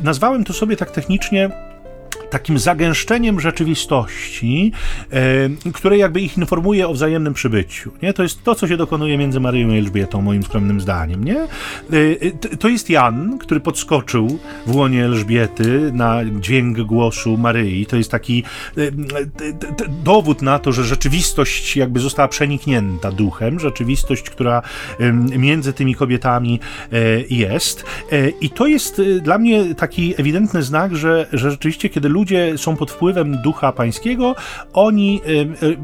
[0.03, 1.74] nazwałem to sobie tak technicznie
[2.29, 4.71] takim zagęszczeniem rzeczywistości,
[5.65, 7.91] e, które jakby ich informuje o wzajemnym przybyciu.
[8.01, 8.13] Nie?
[8.13, 11.23] To jest to, co się dokonuje między Maryją i Elżbietą, moim skromnym zdaniem.
[11.23, 11.39] Nie?
[11.39, 11.47] E,
[12.59, 17.85] to jest Jan, który podskoczył w łonie Elżbiety na dźwięk głosu Maryi.
[17.85, 18.43] To jest taki
[18.77, 18.81] e,
[20.03, 24.61] dowód na to, że rzeczywistość jakby została przeniknięta duchem, rzeczywistość, która
[25.37, 26.59] między tymi kobietami
[27.29, 27.85] jest.
[28.41, 32.91] I to jest dla mnie taki ewidentny znak, że, że rzeczywiście, kiedy ludzie są pod
[32.91, 34.35] wpływem ducha pańskiego,
[34.73, 35.21] oni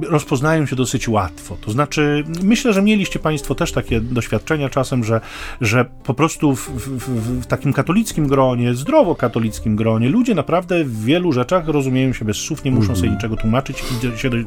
[0.10, 1.58] rozpoznają się dosyć łatwo.
[1.62, 5.22] To znaczy, myślę, że mieliście Państwo też takie doświadczenia czasem, że,
[5.62, 11.04] że po prostu w, w, w takim katolickim gronie, zdrowo katolickim gronie, ludzie naprawdę w
[11.06, 13.14] wielu rzeczach rozumieją się bez słów, nie muszą sobie mhm.
[13.14, 13.84] niczego tłumaczyć
[14.16, 14.38] i się do,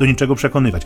[0.00, 0.82] do niczego przekonywać.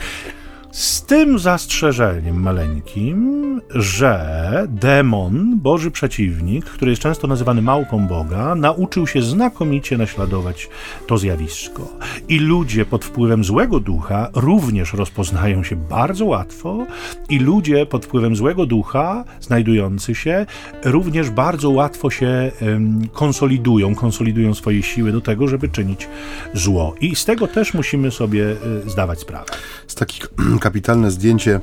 [0.77, 9.07] Z tym zastrzeżeniem maleńkim, że demon, Boży przeciwnik, który jest często nazywany małpą Boga, nauczył
[9.07, 10.69] się znakomicie naśladować
[11.07, 11.89] to zjawisko.
[12.29, 16.87] I ludzie pod wpływem złego ducha również rozpoznają się bardzo łatwo,
[17.29, 20.47] i ludzie pod wpływem złego ducha, znajdujący się,
[20.85, 26.09] również bardzo łatwo się um, konsolidują, konsolidują swoje siły do tego, żeby czynić
[26.55, 26.95] zło.
[27.01, 29.47] I z tego też musimy sobie y, zdawać sprawę.
[29.87, 30.29] Z takich
[30.67, 31.61] kapitalne zdjęcie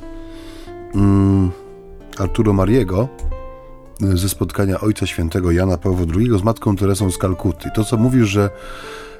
[0.94, 1.50] mm,
[2.18, 3.08] Arturo Mariego
[4.02, 7.70] y, ze spotkania Ojca Świętego Jana Pawła II z Matką Teresą z Kalkuty.
[7.74, 8.50] To, co mówisz, że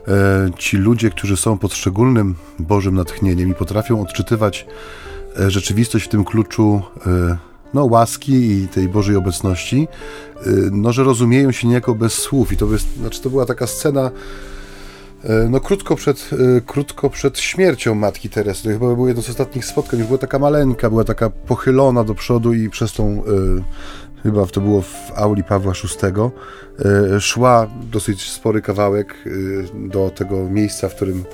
[0.08, 4.66] e, ci ludzie, którzy są pod szczególnym Bożym natchnieniem i potrafią odczytywać
[5.38, 7.36] e, rzeczywistość w tym kluczu e,
[7.74, 9.88] no, łaski i tej Bożej obecności,
[10.36, 12.52] e, no, że rozumieją się niejako bez słów.
[12.52, 14.10] I to, jest, znaczy, to była taka scena
[15.50, 19.64] no krótko przed, e, krótko przed śmiercią matki Teresy, to chyba było jedno z ostatnich
[19.64, 24.60] spotkań, była taka maleńka, była taka pochylona do przodu i przez tą, e, chyba to
[24.60, 26.30] było w auli Pawła VI,
[27.20, 29.14] szła dosyć spory kawałek
[29.74, 31.24] do tego miejsca, w którym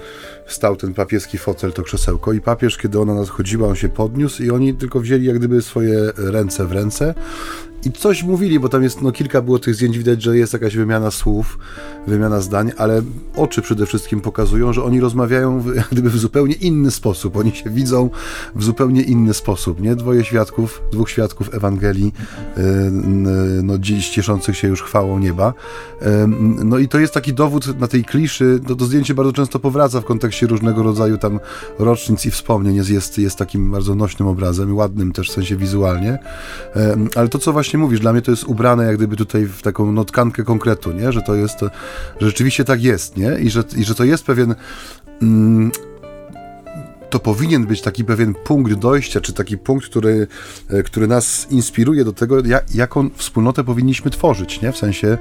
[0.46, 2.32] stał ten papieski fotel, to krzesełko.
[2.32, 6.12] I papież, kiedy ona nadchodziła, on się podniósł i oni tylko wzięli jak gdyby swoje
[6.16, 7.14] ręce w ręce
[7.84, 10.76] i coś mówili, bo tam jest, no kilka było tych zdjęć, widać, że jest jakaś
[10.76, 11.58] wymiana słów,
[12.06, 13.02] wymiana zdań, ale
[13.36, 17.70] oczy przede wszystkim pokazują, że oni rozmawiają w, gdyby w zupełnie inny sposób, oni się
[17.70, 18.10] widzą
[18.54, 19.96] w zupełnie inny sposób, nie?
[19.96, 22.12] Dwoje świadków, dwóch świadków Ewangelii,
[22.56, 22.62] yy,
[23.62, 23.78] no
[24.12, 25.54] cieszących się już chwałą nieba.
[26.00, 26.08] Yy,
[26.64, 30.00] no i to jest taki dowód na tej kliszy, to, to zdjęcie bardzo często powraca
[30.00, 31.40] w kontekście różnego rodzaju tam
[31.78, 36.18] rocznic i wspomnień, jest, jest, jest takim bardzo nośnym obrazem, ładnym też w sensie wizualnie,
[36.76, 36.82] yy,
[37.16, 39.62] ale to, co właśnie właśnie mówisz, dla mnie to jest ubrane jak gdyby tutaj w
[39.62, 41.12] taką notkankę konkretu, nie?
[41.12, 41.60] Że to jest,
[42.20, 43.38] że rzeczywiście tak jest, nie?
[43.38, 44.54] I że, i że to jest pewien
[45.22, 45.70] mm,
[47.10, 50.26] to powinien być taki pewien punkt dojścia, czy taki punkt, który,
[50.70, 54.72] e, który nas inspiruje do tego, jak, jaką wspólnotę powinniśmy tworzyć, nie?
[54.72, 55.18] W sensie,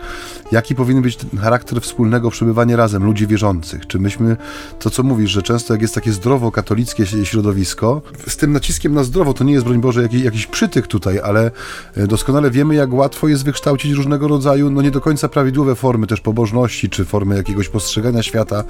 [0.51, 3.87] jaki powinien być charakter wspólnego przebywania razem ludzi wierzących.
[3.87, 4.37] Czy myśmy,
[4.79, 9.03] to co mówisz, że często jak jest takie zdrowo katolickie środowisko, z tym naciskiem na
[9.03, 11.51] zdrowo, to nie jest, broń Boże, jakiś, jakiś przytyk tutaj, ale
[11.95, 16.07] e, doskonale wiemy, jak łatwo jest wykształcić różnego rodzaju, no nie do końca prawidłowe formy
[16.07, 18.63] też pobożności, czy formy jakiegoś postrzegania świata.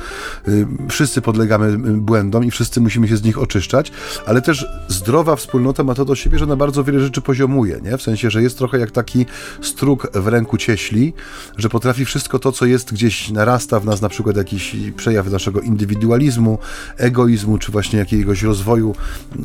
[0.48, 0.52] E,
[0.90, 3.92] wszyscy podlegamy błędom i wszyscy musimy się z nich oczyszczać,
[4.26, 7.98] ale też zdrowa wspólnota ma to do siebie, że na bardzo wiele rzeczy poziomuje, nie?
[7.98, 9.26] W sensie, że jest trochę jak taki
[9.62, 11.14] struk w ręku cieśli,
[11.58, 15.62] że potrafi wszystko to, co jest gdzieś narasta w nas, na przykład jakiś przejaw naszego
[15.62, 16.58] indywidualizmu,
[16.98, 18.96] egoizmu, czy właśnie jakiegoś rozwoju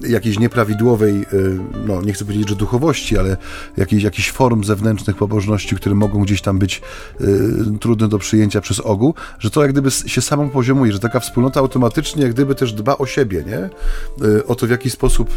[0.09, 3.37] jakiejś nieprawidłowej, y, no nie chcę powiedzieć, że duchowości, ale
[3.77, 6.83] jakiejś, jakichś form zewnętrznych pobożności, które mogą gdzieś tam być
[7.21, 11.21] y, trudne do przyjęcia przez ogół, że to jak gdyby się samą poziomuje, że taka
[11.21, 13.54] wspólnota automatycznie jak gdyby też dba o siebie, nie?
[14.23, 15.31] Y, o to, w jaki sposób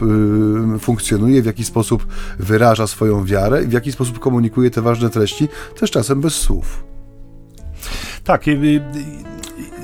[0.75, 2.07] y, funkcjonuje, w jaki sposób
[2.39, 5.47] wyraża swoją wiarę i w jaki sposób komunikuje te ważne treści,
[5.79, 6.83] też czasem bez słów.
[8.23, 8.47] Tak.
[8.47, 8.81] Y,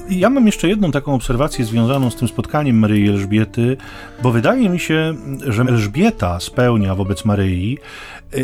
[0.09, 3.77] ja mam jeszcze jedną taką obserwację związaną z tym spotkaniem Maryi i Elżbiety,
[4.23, 5.13] bo wydaje mi się,
[5.47, 7.77] że Elżbieta spełnia wobec Maryi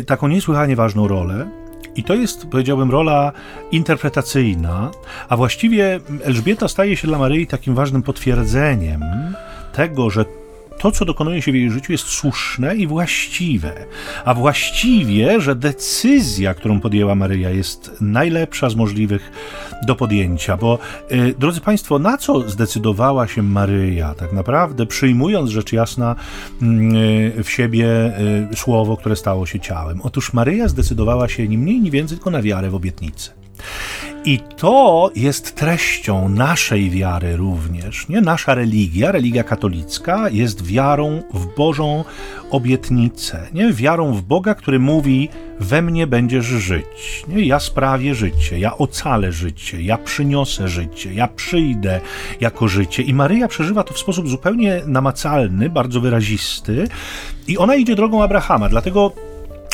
[0.06, 1.50] taką niesłychanie ważną rolę.
[1.96, 3.32] I to jest, powiedziałbym, rola
[3.70, 4.90] interpretacyjna,
[5.28, 9.02] a właściwie Elżbieta staje się dla Maryi takim ważnym potwierdzeniem
[9.80, 10.24] tego, że
[10.78, 13.72] to, co dokonuje się w jej życiu, jest słuszne i właściwe.
[14.24, 19.32] A właściwie, że decyzja, którą podjęła Maryja, jest najlepsza z możliwych
[19.86, 20.56] do podjęcia.
[20.56, 20.78] Bo,
[21.10, 26.16] yy, drodzy Państwo, na co zdecydowała się Maryja, tak naprawdę, przyjmując rzecz jasna
[26.60, 28.12] yy, w siebie
[28.50, 30.00] yy, słowo, które stało się ciałem?
[30.02, 33.39] Otóż Maryja zdecydowała się ni mniej, ni więcej, tylko na wiarę w obietnicę.
[34.24, 38.08] I to jest treścią naszej wiary również.
[38.08, 38.20] Nie?
[38.20, 42.04] Nasza religia, religia katolicka, jest wiarą w Bożą
[42.50, 43.72] obietnicę, nie?
[43.72, 45.28] wiarą w Boga, który mówi:
[45.60, 47.24] We mnie będziesz żyć.
[47.28, 47.44] Nie?
[47.44, 52.00] Ja sprawię życie, ja ocalę życie, ja przyniosę życie, ja przyjdę
[52.40, 53.02] jako życie.
[53.02, 56.88] I Maryja przeżywa to w sposób zupełnie namacalny, bardzo wyrazisty,
[57.48, 58.68] i ona idzie drogą Abrahama.
[58.68, 59.12] Dlatego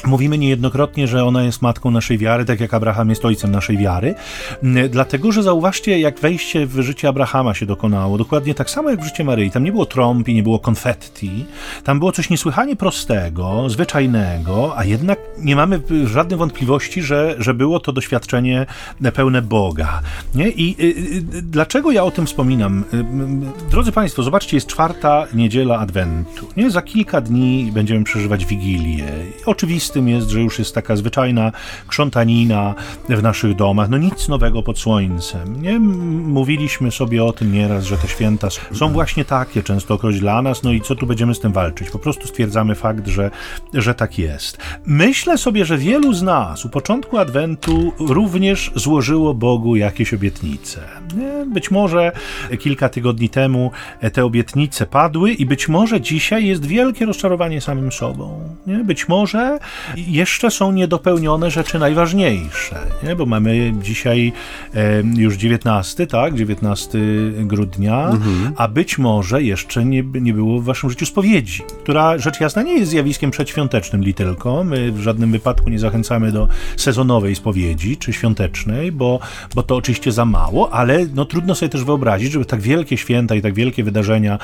[0.06, 4.14] Mówimy niejednokrotnie, że ona jest matką naszej wiary, tak jak Abraham jest ojcem naszej wiary,
[4.62, 9.00] mm, dlatego że zauważcie, jak wejście w życie Abrahama się dokonało, dokładnie tak samo jak
[9.00, 9.50] w życie Maryi.
[9.50, 11.44] Tam nie było trąb i nie było konfetti,
[11.84, 17.80] tam było coś niesłychanie prostego, zwyczajnego, a jednak nie mamy żadnych wątpliwości, że, że było
[17.80, 18.66] to doświadczenie
[19.14, 20.00] pełne Boga.
[20.34, 20.48] Nie?
[20.48, 22.84] I y, y, dlaczego ja o tym wspominam?
[22.94, 26.46] Y, drodzy Państwo, zobaczcie, jest czwarta niedziela Adwentu.
[26.56, 26.70] Nie?
[26.70, 29.04] Za kilka dni będziemy przeżywać Wigilię.
[29.46, 31.52] Oczywiście tym jest, że już jest taka zwyczajna
[31.86, 32.74] krzątanina
[33.08, 33.88] w naszych domach.
[33.88, 35.62] No nic nowego pod słońcem.
[35.62, 35.78] Nie?
[35.78, 40.72] Mówiliśmy sobie o tym nieraz, że te święta są właśnie takie częstokroć dla nas, no
[40.72, 41.90] i co tu będziemy z tym walczyć?
[41.90, 43.30] Po prostu stwierdzamy fakt, że,
[43.74, 44.58] że tak jest.
[44.86, 50.80] Myślę sobie, że wielu z nas u początku Adwentu również złożyło Bogu jakieś obietnice.
[51.16, 51.46] Nie?
[51.54, 52.12] Być może
[52.58, 53.70] kilka tygodni temu
[54.12, 58.56] te obietnice padły i być może dzisiaj jest wielkie rozczarowanie samym sobą.
[58.66, 58.84] Nie?
[58.84, 59.58] Być może
[59.96, 63.16] jeszcze są niedopełnione rzeczy najważniejsze, nie?
[63.16, 64.32] bo mamy dzisiaj
[64.74, 66.34] e, już 19, tak?
[66.34, 66.98] 19
[67.38, 68.52] grudnia, mhm.
[68.56, 72.78] a być może jeszcze nie, nie było w waszym życiu spowiedzi, która rzecz jasna nie
[72.78, 74.64] jest zjawiskiem przedświątecznym li tylko.
[74.64, 79.20] My w żadnym wypadku nie zachęcamy do sezonowej spowiedzi czy świątecznej, bo,
[79.54, 83.34] bo to oczywiście za mało, ale no, trudno sobie też wyobrazić, żeby tak wielkie święta
[83.34, 84.38] i tak wielkie wydarzenia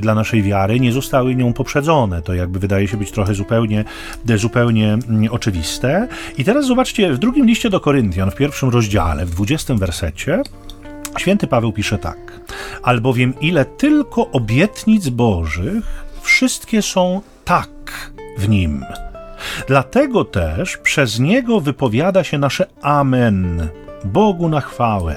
[0.00, 2.22] dla naszej wiary nie zostały nią poprzedzone.
[2.22, 3.84] To jakby wydaje się być trochę zupełnie,
[4.36, 6.08] zupełnie zupełnie mm, oczywiste.
[6.38, 10.42] I teraz zobaczcie, w drugim liście do Koryntian, w pierwszym rozdziale, w dwudziestym wersecie,
[11.18, 12.40] święty Paweł pisze tak:
[12.82, 15.84] Albowiem ile tylko obietnic Bożych,
[16.22, 17.68] wszystkie są tak
[18.38, 18.84] w nim.
[19.68, 23.68] Dlatego też przez niego wypowiada się nasze Amen,
[24.04, 25.16] Bogu na chwałę.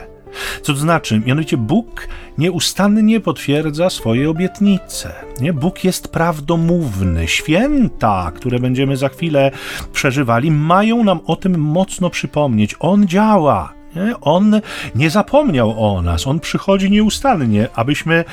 [0.62, 1.22] Co to znaczy?
[1.26, 5.14] Mianowicie Bóg nieustannie potwierdza swoje obietnice.
[5.42, 5.54] Nie?
[5.54, 7.28] Bóg jest prawdomówny.
[7.28, 9.52] Święta, które będziemy za chwilę
[9.94, 12.76] przeżywali, mają nam o tym mocno przypomnieć.
[12.80, 13.74] On działa.
[13.96, 14.14] Nie?
[14.22, 14.62] On
[14.96, 16.28] nie zapomniał o nas.
[16.28, 18.26] On przychodzi nieustannie, abyśmy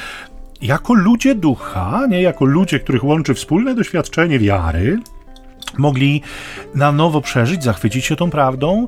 [0.63, 4.99] jako ludzie ducha, nie jako ludzie, których łączy wspólne doświadczenie wiary,
[5.79, 6.23] mogli
[6.75, 8.87] na nowo przeżyć, zachwycić się tą prawdą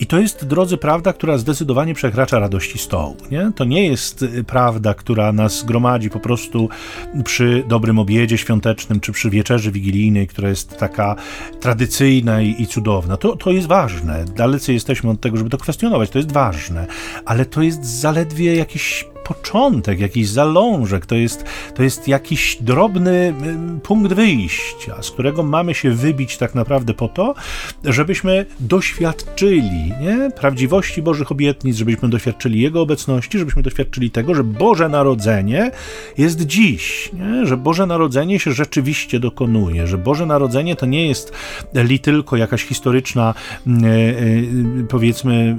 [0.00, 3.16] i to jest, drodzy, prawda, która zdecydowanie przekracza radości stołu.
[3.30, 3.52] Nie?
[3.56, 6.68] To nie jest y, prawda, która nas gromadzi po prostu
[7.24, 11.16] przy dobrym obiedzie świątecznym czy przy wieczerzy wigilijnej, która jest taka
[11.60, 13.16] tradycyjna i, i cudowna.
[13.16, 14.24] To, to jest ważne.
[14.24, 16.10] Dalecy jesteśmy od tego, żeby to kwestionować.
[16.10, 16.86] To jest ważne.
[17.24, 23.34] Ale to jest zaledwie jakiś początek, jakiś zalążek, to jest, to jest jakiś drobny
[23.82, 27.34] punkt wyjścia, z którego mamy się wybić tak naprawdę po to,
[27.84, 30.30] żebyśmy doświadczyli nie?
[30.30, 35.70] prawdziwości Bożych obietnic, żebyśmy doświadczyli Jego obecności, żebyśmy doświadczyli tego, że Boże Narodzenie
[36.18, 37.46] jest dziś, nie?
[37.46, 41.32] że Boże Narodzenie się rzeczywiście dokonuje, że Boże Narodzenie to nie jest
[41.74, 43.34] li tylko jakaś historyczna,
[43.66, 44.14] e, e,
[44.88, 45.56] powiedzmy,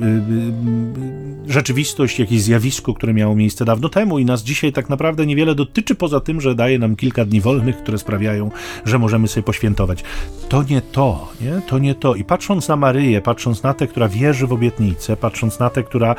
[1.47, 5.25] e, rzeczywistość, jakieś zjawisko, które miało miejsce miejsce dawno temu i nas dzisiaj tak naprawdę
[5.25, 8.51] niewiele dotyczy, poza tym, że daje nam kilka dni wolnych, które sprawiają,
[8.85, 10.03] że możemy sobie poświętować.
[10.49, 11.61] To nie to, nie?
[11.67, 12.15] To nie to.
[12.15, 16.15] I patrząc na Maryję, patrząc na tę, która wierzy w obietnicę, patrząc na tę, która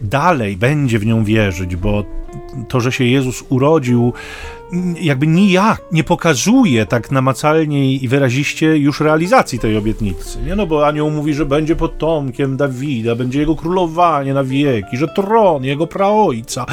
[0.00, 2.04] dalej będzie w nią wierzyć, bo
[2.68, 4.12] to, że się Jezus urodził,
[5.00, 10.42] jakby nijak nie pokazuje tak namacalnie i wyraziście już realizacji tej obietnicy.
[10.42, 10.56] Nie?
[10.56, 15.64] No bo anioł mówi, że będzie potomkiem Dawida, będzie jego królowanie na wieki, że tron
[15.64, 16.66] jego praojca.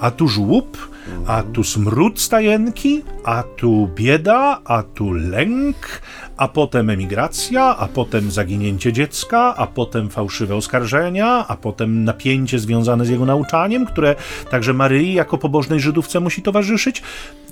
[0.00, 0.88] A tu żłób,
[1.26, 6.00] a tu smród stajenki, a tu bieda, a tu lęk,
[6.36, 13.04] a potem emigracja, a potem zaginięcie dziecka, a potem fałszywe oskarżenia, a potem napięcie związane
[13.04, 14.14] z jego nauczaniem, które
[14.50, 17.02] także Maryi jako pobożnej Żydówce musi towarzyszyć.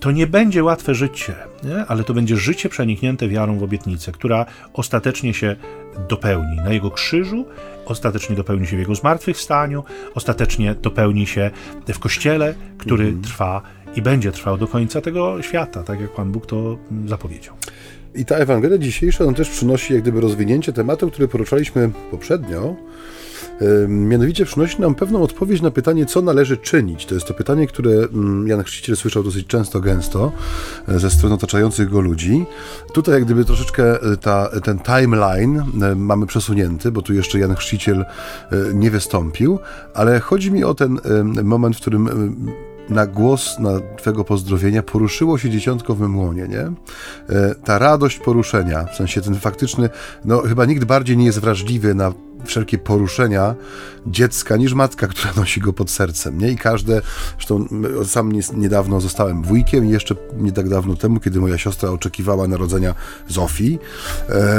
[0.01, 1.87] To nie będzie łatwe życie, nie?
[1.87, 5.57] ale to będzie życie przeniknięte wiarą w obietnicę, która ostatecznie się
[6.09, 7.45] dopełni na jego krzyżu,
[7.87, 11.51] ostatecznie dopełni się w jego zmartwychwstaniu, ostatecznie dopełni się
[11.88, 13.22] w kościele, który mm.
[13.22, 13.62] trwa
[13.96, 17.55] i będzie trwał do końca tego świata, tak jak Pan Bóg to zapowiedział.
[18.14, 22.77] I ta Ewangelia dzisiejsza nam też przynosi jak gdyby rozwinięcie tematu, który poruszaliśmy poprzednio,
[23.88, 27.07] Mianowicie przynosi nam pewną odpowiedź na pytanie, co należy czynić.
[27.07, 30.32] To jest to pytanie, które mm, Jan Chrzciciel słyszał dosyć często, gęsto
[30.88, 32.46] e, ze strony otaczających go ludzi.
[32.92, 37.54] Tutaj jak gdyby troszeczkę e, ta, ten timeline e, mamy przesunięty, bo tu jeszcze Jan
[37.54, 38.04] Chrzciciel
[38.74, 39.59] nie wystąpił,
[39.94, 41.00] ale chodzi mi o ten
[41.42, 42.09] moment, w którym
[42.89, 46.72] na głos, na Twego pozdrowienia poruszyło się dzieciątko w mym nie?
[47.64, 49.89] Ta radość poruszenia, w sensie ten faktyczny,
[50.24, 52.12] no chyba nikt bardziej nie jest wrażliwy na
[52.45, 53.55] wszelkie poruszenia
[54.07, 56.51] dziecka niż matka, która nosi go pod sercem, nie?
[56.51, 57.03] I każde,
[57.37, 57.66] zresztą
[58.05, 62.95] sam niedawno zostałem wujkiem jeszcze nie tak dawno temu, kiedy moja siostra oczekiwała narodzenia
[63.28, 63.78] Zofii,
[64.28, 64.59] e,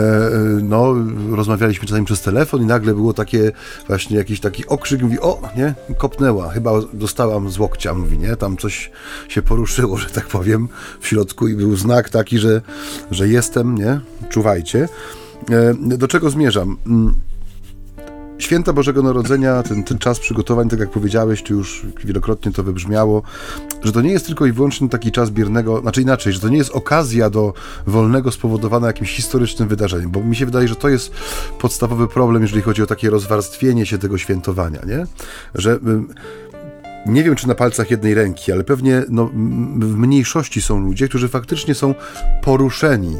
[0.63, 0.95] no,
[1.31, 3.51] rozmawialiśmy czasami przez telefon i nagle było takie
[3.87, 8.57] właśnie jakiś taki okrzyk, mówi, o, nie, kopnęła, chyba dostałam z łokcia, mówi, nie, tam
[8.57, 8.91] coś
[9.27, 10.67] się poruszyło, że tak powiem,
[10.99, 12.61] w środku i był znak taki, że,
[13.11, 13.99] że jestem, nie,
[14.29, 14.89] czuwajcie.
[15.49, 16.77] E, do czego zmierzam?
[16.85, 17.13] Mm,
[18.37, 23.23] Święta Bożego Narodzenia, ten, ten czas przygotowań, tak jak powiedziałeś, czy już wielokrotnie to wybrzmiało,
[23.83, 26.57] że to nie jest tylko i wyłącznie taki czas biernego, znaczy inaczej, że to nie
[26.57, 27.53] jest okazja do
[27.87, 31.11] wolnego spowodowana jakimś historycznym wydarzeniem, bo mi się wydaje, że to jest
[31.59, 35.05] podstawowy problem, jeżeli chodzi o takie rozwarstwienie się tego świętowania, nie?
[35.55, 35.79] Że
[37.07, 39.25] nie wiem, czy na palcach jednej ręki, ale pewnie no,
[39.79, 41.95] w mniejszości są ludzie, którzy faktycznie są
[42.41, 43.15] poruszeni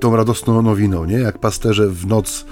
[0.00, 1.18] tą radosną nowiną, nie?
[1.18, 2.44] Jak pasterze w noc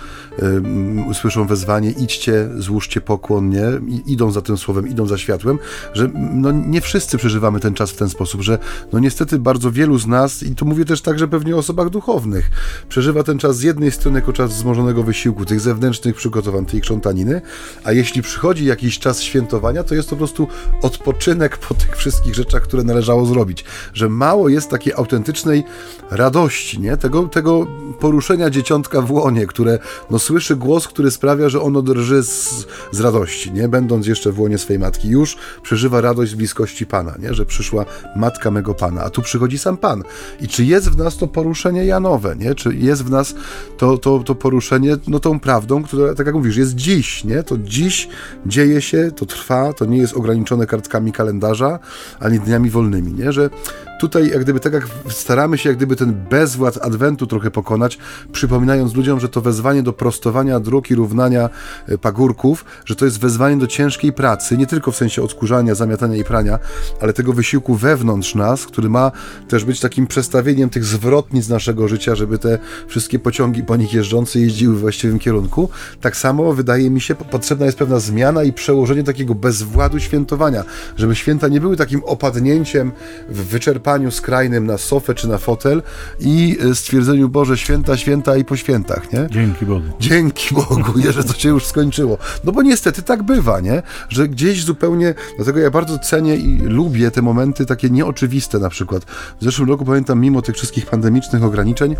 [1.10, 3.64] y, słyszą wezwanie, idźcie, złóżcie pokłon, nie?
[3.88, 5.58] I idą za tym słowem, idą za światłem,
[5.94, 8.58] że no, nie wszyscy przeżywamy ten czas w ten sposób, że
[8.92, 12.50] no niestety bardzo wielu z nas, i tu mówię też także pewnie o osobach duchownych,
[12.88, 17.40] przeżywa ten czas z jednej strony jako czas wzmożonego wysiłku, tych zewnętrznych przygotowań, tej krzątaniny,
[17.84, 20.48] a jeśli przychodzi jakiś czas świętowania, to jest to po prostu
[20.82, 23.64] odpoczynek po tych wszystkich rzeczach, które należało zrobić,
[23.94, 25.64] że mało jest takiej autentycznej
[26.10, 26.96] radości, nie?
[26.96, 27.66] Tego, tego
[28.00, 29.78] poruszenia dzieciątka w łonie, które
[30.10, 33.68] no, słyszy głos, który sprawia, że ono drży z, z radości, nie?
[33.68, 35.08] Będąc jeszcze w łonie swej matki.
[35.08, 37.34] Już przeżywa radość z bliskości Pana, nie?
[37.34, 37.84] Że przyszła
[38.16, 40.02] matka mego Pana, a tu przychodzi sam Pan.
[40.40, 42.54] I czy jest w nas to poruszenie Janowe, nie?
[42.54, 43.34] Czy jest w nas
[43.78, 47.42] to, to, to poruszenie, no tą prawdą, która, tak jak mówisz, jest dziś, nie?
[47.42, 48.08] To dziś
[48.46, 51.78] dzieje się, to trwa, to nie jest ograniczone kartkami kalendarza,
[52.20, 53.32] ani dniami wolnymi, nie?
[53.32, 53.50] Że
[53.98, 57.98] tutaj jak gdyby tak jak staramy się jak gdyby ten bezwład Adwentu trochę pokonać,
[58.32, 61.50] przypominając ludziom, że to wezwanie do prostowania dróg i równania
[61.88, 66.16] e, pagórków, że to jest wezwanie do ciężkiej pracy, nie tylko w sensie odkurzania, zamiatania
[66.16, 66.58] i prania,
[67.00, 69.12] ale tego wysiłku wewnątrz nas, który ma
[69.48, 74.38] też być takim przestawieniem tych zwrotnic naszego życia, żeby te wszystkie pociągi po nich jeżdżące
[74.38, 75.68] jeździły w właściwym kierunku.
[76.00, 80.64] Tak samo wydaje mi się, potrzebna jest pewna zmiana i przełożenie takiego bezwładu świętowania,
[80.96, 82.92] żeby święta nie były takim opadnięciem
[83.28, 85.82] w wyczerpaniu czerpaniu skrajnym na sofę czy na fotel
[86.20, 89.26] i e, stwierdzeniu Boże święta, święta i po świętach, nie?
[89.30, 89.86] Dzięki Bogu.
[90.00, 92.18] Dzięki Bogu, że to się już skończyło.
[92.44, 93.82] No bo niestety tak bywa, nie?
[94.08, 99.04] Że gdzieś zupełnie, dlatego ja bardzo cenię i lubię te momenty takie nieoczywiste na przykład.
[99.40, 101.96] W zeszłym roku pamiętam, mimo tych wszystkich pandemicznych ograniczeń,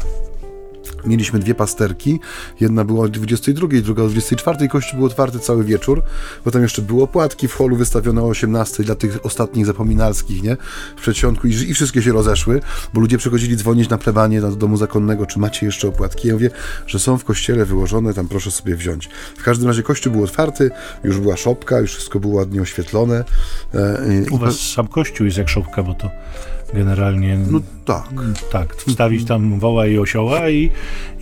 [1.06, 2.20] Mieliśmy dwie pasterki.
[2.60, 4.68] Jedna była o 22, druga o 24.
[4.68, 6.02] Kościół był otwarty cały wieczór.
[6.44, 10.56] Potem jeszcze było płatki w holu wystawione o 18 dla tych ostatnich zapominalskich, nie?
[10.96, 12.60] W przedsionku i, i wszystkie się rozeszły,
[12.94, 16.28] bo ludzie przychodzili dzwonić na plebanie do domu zakonnego, czy macie jeszcze opłatki.
[16.28, 16.50] Ja mówię,
[16.86, 19.08] że są w kościele wyłożone, tam proszę sobie wziąć.
[19.36, 20.70] W każdym razie kościół był otwarty,
[21.04, 23.24] już była szopka, już wszystko było ładnie oświetlone.
[23.74, 26.10] E, U was sam kościół jest jak szopka, bo to
[26.76, 27.38] generalnie.
[27.50, 28.10] No tak.
[28.52, 30.70] Tak, wstawić tam woła i osioła i,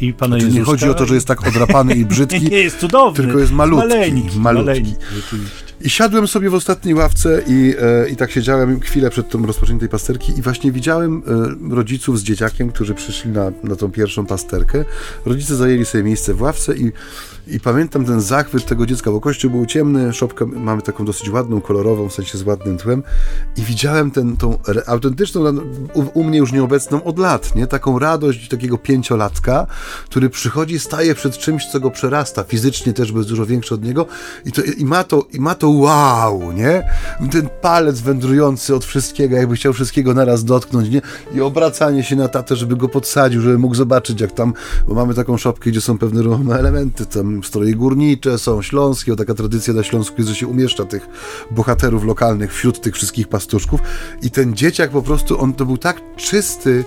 [0.01, 2.43] i Pana znaczy, Nie chodzi o to, że jest tak odrapany i brzydki.
[2.51, 3.25] nie jest cudowny.
[3.25, 3.89] Tylko jest malutki.
[3.89, 4.69] Maleńki, malutki.
[4.69, 4.95] Maleńki,
[5.85, 9.79] I siadłem sobie w ostatniej ławce i, e, i tak siedziałem chwilę przed tą rozpoczęciem
[9.79, 11.23] tej pasterki i właśnie widziałem
[11.71, 14.85] e, rodziców z dzieciakiem, którzy przyszli na, na tą pierwszą pasterkę.
[15.27, 16.93] Rodzice zajęli sobie miejsce w ławce i
[17.47, 21.61] i pamiętam ten zachwyt tego dziecka, bo kościół był ciemny, szopkę mamy taką dosyć ładną,
[21.61, 23.03] kolorową, w sensie z ładnym tłem.
[23.57, 25.41] I widziałem ten, tą autentyczną,
[25.95, 27.67] u, u, mnie już nieobecną od lat, nie?
[27.67, 29.67] Taką radość takiego pięciolatka,
[30.05, 34.07] który przychodzi, staje przed czymś, co go przerasta, fizycznie też, jest dużo większy od niego
[34.45, 36.83] i, to, i, ma, to, i ma to wow, nie?
[37.33, 41.03] Ten palec wędrujący od wszystkiego, jakby chciał wszystkiego naraz dotknąć, nie?
[41.35, 44.55] I obracanie się na tatę, żeby go podsadził, żeby mógł zobaczyć, jak tam,
[44.89, 46.21] bo mamy taką szopkę, gdzie są pewne
[46.59, 51.09] elementy, tam stroje górnicze, są śląskie, taka tradycja na Śląsku jest, że się umieszcza tych
[51.51, 53.81] bohaterów lokalnych wśród tych wszystkich pastuszków
[54.23, 56.85] i ten dzieciak po prostu, on to był tak czysty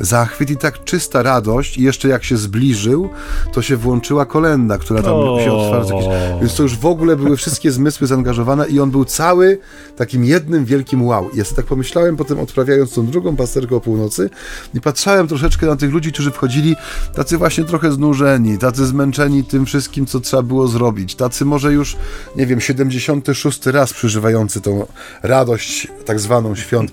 [0.00, 3.10] zachwyt i tak czysta radość i jeszcze jak się zbliżył,
[3.52, 5.40] to się włączyła kolenda, która tam o.
[5.44, 6.02] się otwarła.
[6.40, 9.58] Więc to już w ogóle były wszystkie zmysły zaangażowana i on był cały
[9.96, 11.30] takim jednym wielkim wow.
[11.34, 14.30] Ja tak pomyślałem potem odprawiając tą drugą pasterkę o północy
[14.74, 16.76] i patrzałem troszeczkę na tych ludzi, którzy wchodzili
[17.14, 21.96] tacy właśnie trochę znużeni, tacy zmęczeni tym wszystkim, co trzeba było zrobić, tacy może już,
[22.36, 24.86] nie wiem, 76 raz przeżywający tą
[25.22, 26.92] radość tak zwaną świąt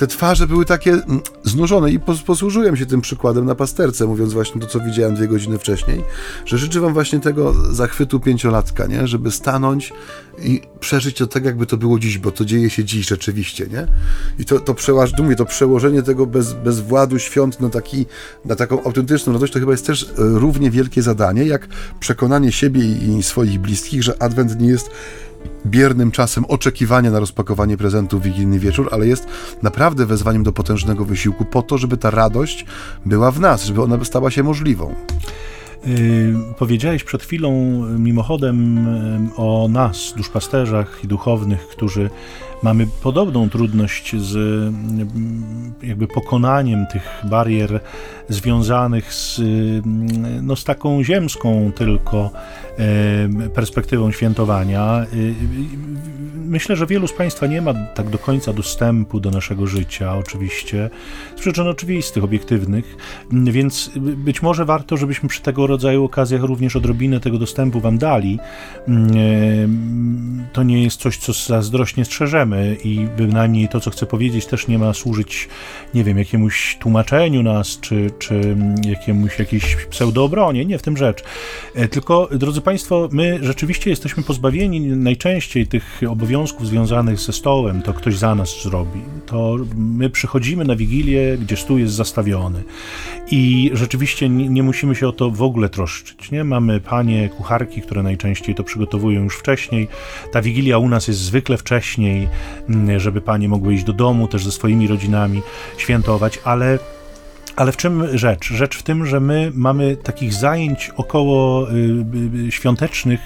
[0.00, 4.60] te twarze były takie mm, znużone i posłużyłem się tym przykładem na pasterce, mówiąc właśnie
[4.60, 6.04] to, co widziałem dwie godziny wcześniej,
[6.46, 9.06] że życzę wam właśnie tego zachwytu pięciolatka, nie?
[9.06, 9.92] Żeby stanąć
[10.42, 13.86] i przeżyć to tak, jakby to było dziś, bo to dzieje się dziś rzeczywiście, nie?
[14.38, 18.06] I to, to, przełaż, mówię, to przełożenie tego bez, bez władu świąt na, taki,
[18.44, 21.68] na taką autentyczną radość, to chyba jest też e, równie wielkie zadanie, jak
[22.00, 24.90] przekonanie siebie i swoich bliskich, że Adwent nie jest
[25.66, 29.26] biernym czasem oczekiwania na rozpakowanie prezentów w wigilijny wieczór, ale jest
[29.62, 32.64] naprawdę wezwaniem do potężnego wysiłku po to, żeby ta radość
[33.06, 34.94] była w nas, żeby ona stała się możliwą.
[35.86, 37.52] Yy, powiedziałeś przed chwilą
[37.98, 38.86] mimochodem
[39.28, 42.10] yy, o nas, duszpasterzach i duchownych, którzy
[42.62, 44.34] mamy podobną trudność z
[45.82, 47.80] yy, jakby pokonaniem tych barier
[48.28, 49.82] związanych z, yy,
[50.42, 52.30] no, z taką ziemską tylko
[53.54, 55.06] perspektywą świętowania.
[56.34, 60.90] Myślę, że wielu z Państwa nie ma tak do końca dostępu do naszego życia, oczywiście,
[61.36, 62.96] z przyczyn oczywistych, obiektywnych,
[63.32, 68.38] więc być może warto, żebyśmy przy tego rodzaju okazjach również odrobinę tego dostępu Wam dali.
[70.52, 74.78] To nie jest coś, co zazdrośnie strzeżemy i bynajmniej to, co chcę powiedzieć, też nie
[74.78, 75.48] ma służyć,
[75.94, 78.56] nie wiem, jakiemuś tłumaczeniu nas, czy, czy
[78.86, 80.64] jakiemuś jakiejś pseudoobronie.
[80.64, 81.22] Nie w tym rzecz.
[81.74, 82.69] E, tylko, drodzy Państwo,
[83.12, 87.82] my rzeczywiście jesteśmy pozbawieni najczęściej tych obowiązków związanych ze stołem.
[87.82, 89.00] To ktoś za nas zrobi.
[89.26, 92.62] To my przychodzimy na Wigilię, gdzie stół jest zastawiony.
[93.30, 96.30] I rzeczywiście nie, nie musimy się o to w ogóle troszczyć.
[96.30, 96.44] Nie?
[96.44, 99.88] Mamy panie kucharki, które najczęściej to przygotowują już wcześniej.
[100.32, 102.28] Ta Wigilia u nas jest zwykle wcześniej,
[102.68, 105.42] mm, żeby panie mogły iść do domu też ze swoimi rodzinami
[105.76, 106.78] świętować, ale
[107.56, 108.52] ale w czym rzecz?
[108.52, 111.74] Rzecz w tym, że my mamy takich zajęć około y,
[112.46, 113.20] y, świątecznych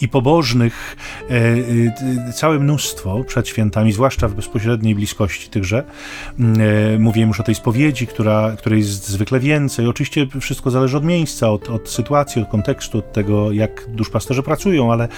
[0.00, 0.96] i pobożnych
[1.30, 1.92] y,
[2.34, 5.84] całe mnóstwo przed świętami, zwłaszcza w bezpośredniej bliskości tychże.
[6.98, 9.86] Mówiłem już o tej spowiedzi, która, której jest zwykle więcej.
[9.86, 14.92] Oczywiście wszystko zależy od miejsca, od, od sytuacji, od kontekstu, od tego, jak duszpasterze pracują,
[14.92, 15.08] ale,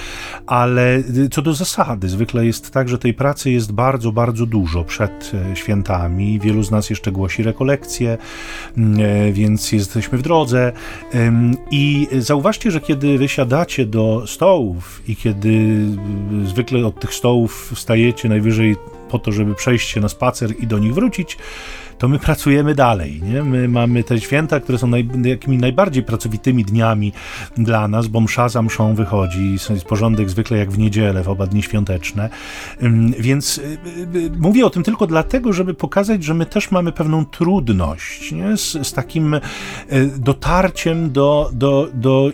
[0.46, 5.32] ale co do zasady, zwykle jest tak, że tej pracy jest bardzo, bardzo dużo przed
[5.54, 6.40] świętami.
[6.40, 8.18] Wielu z nas jeszcze głosi rekolekcje, Mm, e,
[9.32, 10.72] więc jesteśmy w drodze.
[11.70, 15.76] I zauważcie, że kiedy wysiadacie do stołów i kiedy
[16.44, 18.76] zwykle od tych stołów wstajecie najwyżej
[19.10, 21.38] po to, żeby przejść się na spacer i do nich wrócić,
[21.98, 23.22] to my pracujemy dalej.
[23.22, 23.42] Nie?
[23.42, 27.12] My mamy te święta, które są naj, jakimi najbardziej pracowitymi dniami
[27.56, 31.46] dla nas, bo msza za mszą wychodzi, jest porządek zwykle jak w niedzielę, w oba
[31.46, 32.30] dni świąteczne.
[33.18, 33.62] Więc y,
[34.14, 38.32] y, y, mówię o tym tylko dlatego, żeby pokazać, że my też mamy pewną trudność
[38.32, 38.56] nie?
[38.56, 39.40] Z, z takim
[40.18, 42.30] dotarciem do, do, do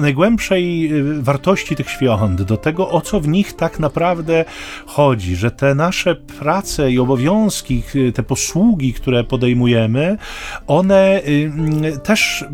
[0.00, 0.90] najgłębszej
[1.22, 4.44] wartości tych świąt, do tego, o co w nich tak naprawdę
[4.86, 7.82] chodzi, że te nasze prace i obowiązki,
[8.14, 10.18] te posługi, które podejmujemy,
[10.66, 12.44] one y, też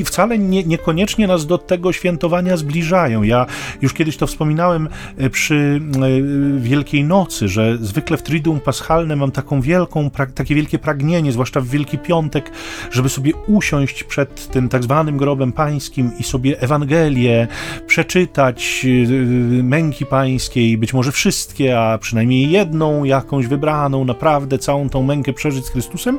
[0.00, 3.22] y, wcale nie, niekoniecznie nas do tego świętowania zbliżają.
[3.22, 3.46] Ja
[3.82, 4.88] już kiedyś to wspominałem
[5.20, 5.80] y, przy
[6.58, 11.66] Wielkiej Nocy, że zwykle w Triduum Paschalne mam taką wielką, takie wielkie pragnienie, zwłaszcza w
[11.66, 12.50] Wielki Piątek,
[12.90, 17.48] żeby sobie usiąść przed tym tak zwanym grobem pańskim i sobie Ewangelię
[17.86, 18.86] przeczytać,
[19.62, 25.66] męki pańskiej, być może wszystkie, a przynajmniej jedną jakąś wybraną, naprawdę całą tą mękę przeżyć
[25.66, 26.18] z Chrystusem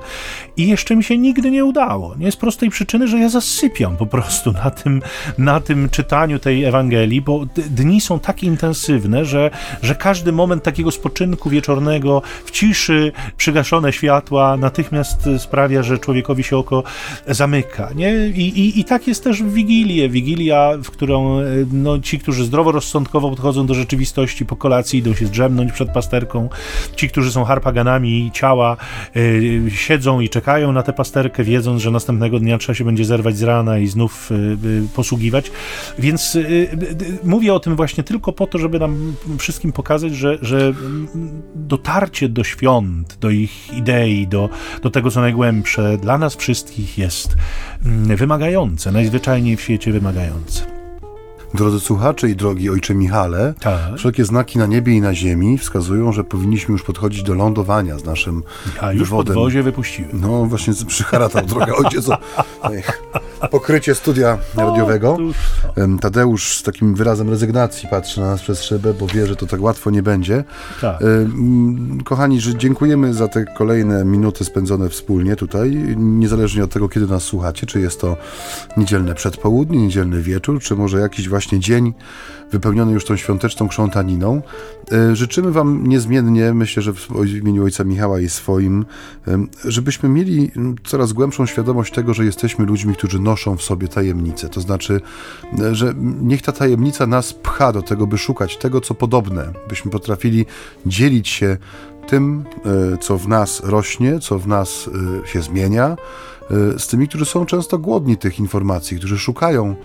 [0.57, 2.15] i jeszcze mi się nigdy nie udało.
[2.15, 5.01] Nie z prostej przyczyny, że ja zasypiam po prostu na tym,
[5.37, 9.51] na tym czytaniu tej Ewangelii, bo dni są tak intensywne, że,
[9.81, 16.57] że każdy moment takiego spoczynku wieczornego w ciszy, przygaszone światła natychmiast sprawia, że człowiekowi się
[16.57, 16.83] oko
[17.27, 17.89] zamyka.
[17.95, 18.27] Nie?
[18.27, 20.09] I, i, i tak jest też w Wigilię.
[20.09, 21.39] Wigilia, w którą
[21.71, 26.49] no, ci, którzy zdroworozsądkowo podchodzą do rzeczywistości po kolacji, idą się zdrzemnąć przed pasterką.
[26.95, 28.77] Ci, którzy są harpaganami ciała,
[29.69, 33.43] siedzą i czekają na tę pasterkę, wiedząc, że następnego dnia trzeba się będzie zerwać z
[33.43, 35.51] rana i znów y, y, posługiwać.
[35.99, 36.37] Więc
[37.23, 40.73] mówię o tym właśnie tylko po to, żeby nam wszystkim pokazać, że, że
[41.55, 44.49] dotarcie do świąt, do ich idei, do,
[44.81, 47.35] do tego, co najgłębsze, dla nas wszystkich jest
[47.85, 50.78] mm, wymagające, najzwyczajniej w świecie wymagające.
[51.53, 53.79] Drodzy słuchacze i drogi ojcze Michale, Tak.
[53.97, 58.03] wszelkie znaki na niebie i na ziemi wskazują, że powinniśmy już podchodzić do lądowania z
[58.05, 58.43] naszym
[58.81, 59.33] A już wywodem.
[59.35, 60.11] podwozie wypuściłem.
[60.13, 62.07] No właśnie przyharatał droga ojciec
[63.51, 65.17] pokrycie studia radiowego.
[66.01, 69.61] Tadeusz z takim wyrazem rezygnacji patrzy na nas przez szybę, bo wie, że to tak
[69.61, 70.43] łatwo nie będzie.
[70.81, 70.99] Tak.
[72.05, 77.23] Kochani, że dziękujemy za te kolejne minuty spędzone wspólnie tutaj, niezależnie od tego, kiedy nas
[77.23, 78.17] słuchacie, czy jest to
[78.77, 81.93] niedzielne przedpołudnie, niedzielny wieczór, czy może jakiś właśnie dzień
[82.51, 84.41] wypełniony już tą świąteczną krzątaniną.
[84.91, 87.09] E, Życzymy Wam niezmiennie, myślę, że w
[87.41, 88.85] imieniu Ojca Michała i swoim,
[89.65, 90.51] żebyśmy mieli
[90.83, 94.49] coraz głębszą świadomość tego, że jesteśmy ludźmi, którzy noszą w sobie tajemnicę.
[94.49, 95.01] To znaczy,
[95.59, 99.91] e, że niech ta tajemnica nas pcha do tego, by szukać tego, co podobne, byśmy
[99.91, 100.45] potrafili
[100.85, 101.57] dzielić się
[102.09, 102.45] tym,
[102.93, 104.89] e, co w nas rośnie, co w nas
[105.23, 105.85] e, się zmienia,
[106.75, 109.75] e, z tymi, którzy są często głodni tych informacji, którzy szukają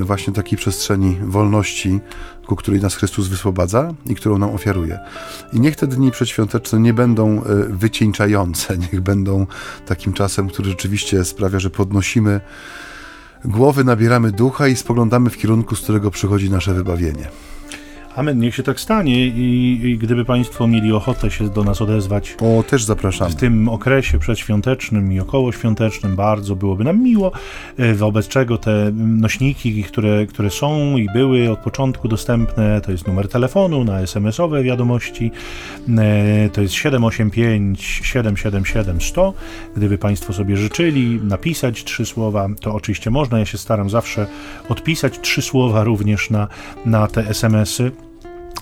[0.00, 2.00] właśnie takiej przestrzeni wolności,
[2.46, 4.98] ku której nas Chrystus wyswobadza i którą nam ofiaruje.
[5.52, 9.46] I niech te dni przedświąteczne nie będą wycieńczające, niech będą
[9.86, 12.40] takim czasem, który rzeczywiście sprawia, że podnosimy
[13.44, 17.28] głowy, nabieramy ducha i spoglądamy w kierunku, z którego przychodzi nasze wybawienie.
[18.16, 22.36] Amen, niech się tak stanie i, i gdyby Państwo mieli ochotę się do nas odezwać
[22.40, 23.30] O, też zapraszamy.
[23.30, 27.32] w tym okresie przedświątecznym i okołoświątecznym, bardzo byłoby nam miło,
[27.76, 33.06] e, wobec czego te nośniki, które, które są i były od początku dostępne, to jest
[33.06, 35.30] numer telefonu na SMS-owe wiadomości,
[35.98, 39.34] e, to jest 785 777 100.
[39.76, 44.26] Gdyby Państwo sobie życzyli napisać trzy słowa, to oczywiście można, ja się staram zawsze
[44.68, 46.48] odpisać trzy słowa również na,
[46.86, 48.03] na te SMS-y.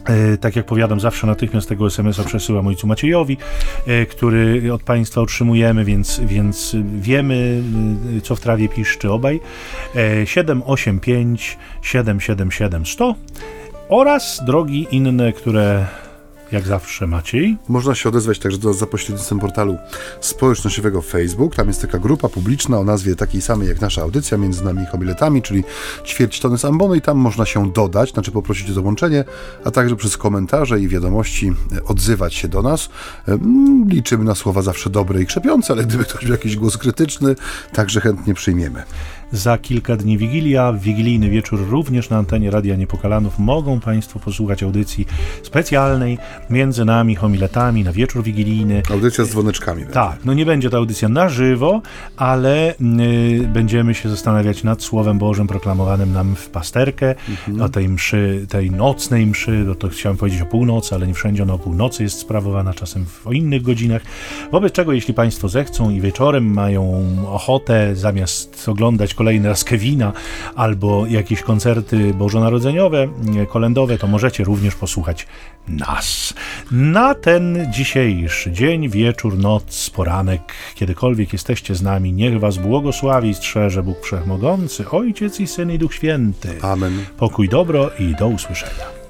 [0.05, 3.37] E, Tak jak powiadam, zawsze natychmiast tego SMS-a przesyłam ojcu Maciejowi,
[3.87, 7.63] e, który od Państwa otrzymujemy, więc, więc wiemy,
[8.19, 9.41] e, co w trawie piszczy obaj.
[9.97, 13.15] E, 785 777 100
[13.89, 15.87] oraz drogi inne, które
[16.53, 17.57] jak zawsze Maciej.
[17.69, 19.79] Można się odezwać także do, za pośrednictwem portalu
[20.21, 21.55] społecznościowego Facebook.
[21.57, 24.87] Tam jest taka grupa publiczna o nazwie takiej samej jak nasza audycja, między nami i
[24.87, 25.65] homiletami, czyli
[26.05, 26.65] ćwierć tony z
[26.97, 29.25] i tam można się dodać, znaczy poprosić o dołączenie,
[29.65, 32.89] a także przez komentarze i wiadomości e, odzywać się do nas.
[33.29, 36.79] E, mm, Liczymy na słowa zawsze dobre i krzepiące, ale gdyby ktoś miał jakiś głos
[36.79, 37.37] krytyczny,
[37.73, 38.83] także chętnie przyjmiemy.
[39.33, 44.63] Za kilka dni Wigilia, w wigilijny wieczór również na antenie Radia Niepokalanów mogą Państwo posłuchać
[44.63, 45.07] audycji
[45.43, 46.19] specjalnej
[46.51, 48.83] między nami, homiletami, na wieczór wigilijny.
[48.91, 49.85] Audycja z dzwoneczkami.
[49.93, 51.83] Tak, no nie będzie to audycja na żywo,
[52.17, 57.15] ale y, będziemy się zastanawiać nad Słowem Bożym proklamowanym nam w pasterkę,
[57.61, 61.43] o tej mszy, tej nocnej mszy, no to chciałem powiedzieć o północy, ale nie wszędzie
[61.43, 64.03] ona o północy jest sprawowana, czasem w, o innych godzinach.
[64.53, 70.13] Wobec czego, jeśli Państwo zechcą i wieczorem mają ochotę, zamiast oglądać kolejny raz Kevina
[70.55, 73.09] albo jakieś koncerty bożonarodzeniowe,
[73.43, 75.27] y, kolendowe, to możecie również posłuchać
[75.69, 76.35] nas.
[76.71, 80.41] Na ten dzisiejszy dzień, wieczór, noc, poranek,
[80.75, 85.79] kiedykolwiek jesteście z nami, niech Was błogosławi i strzeże Bóg Wszechmogący, Ojciec i Syn i
[85.79, 86.59] Duch Święty.
[86.63, 87.05] Amen.
[87.17, 89.02] Pokój, dobro i do usłyszenia.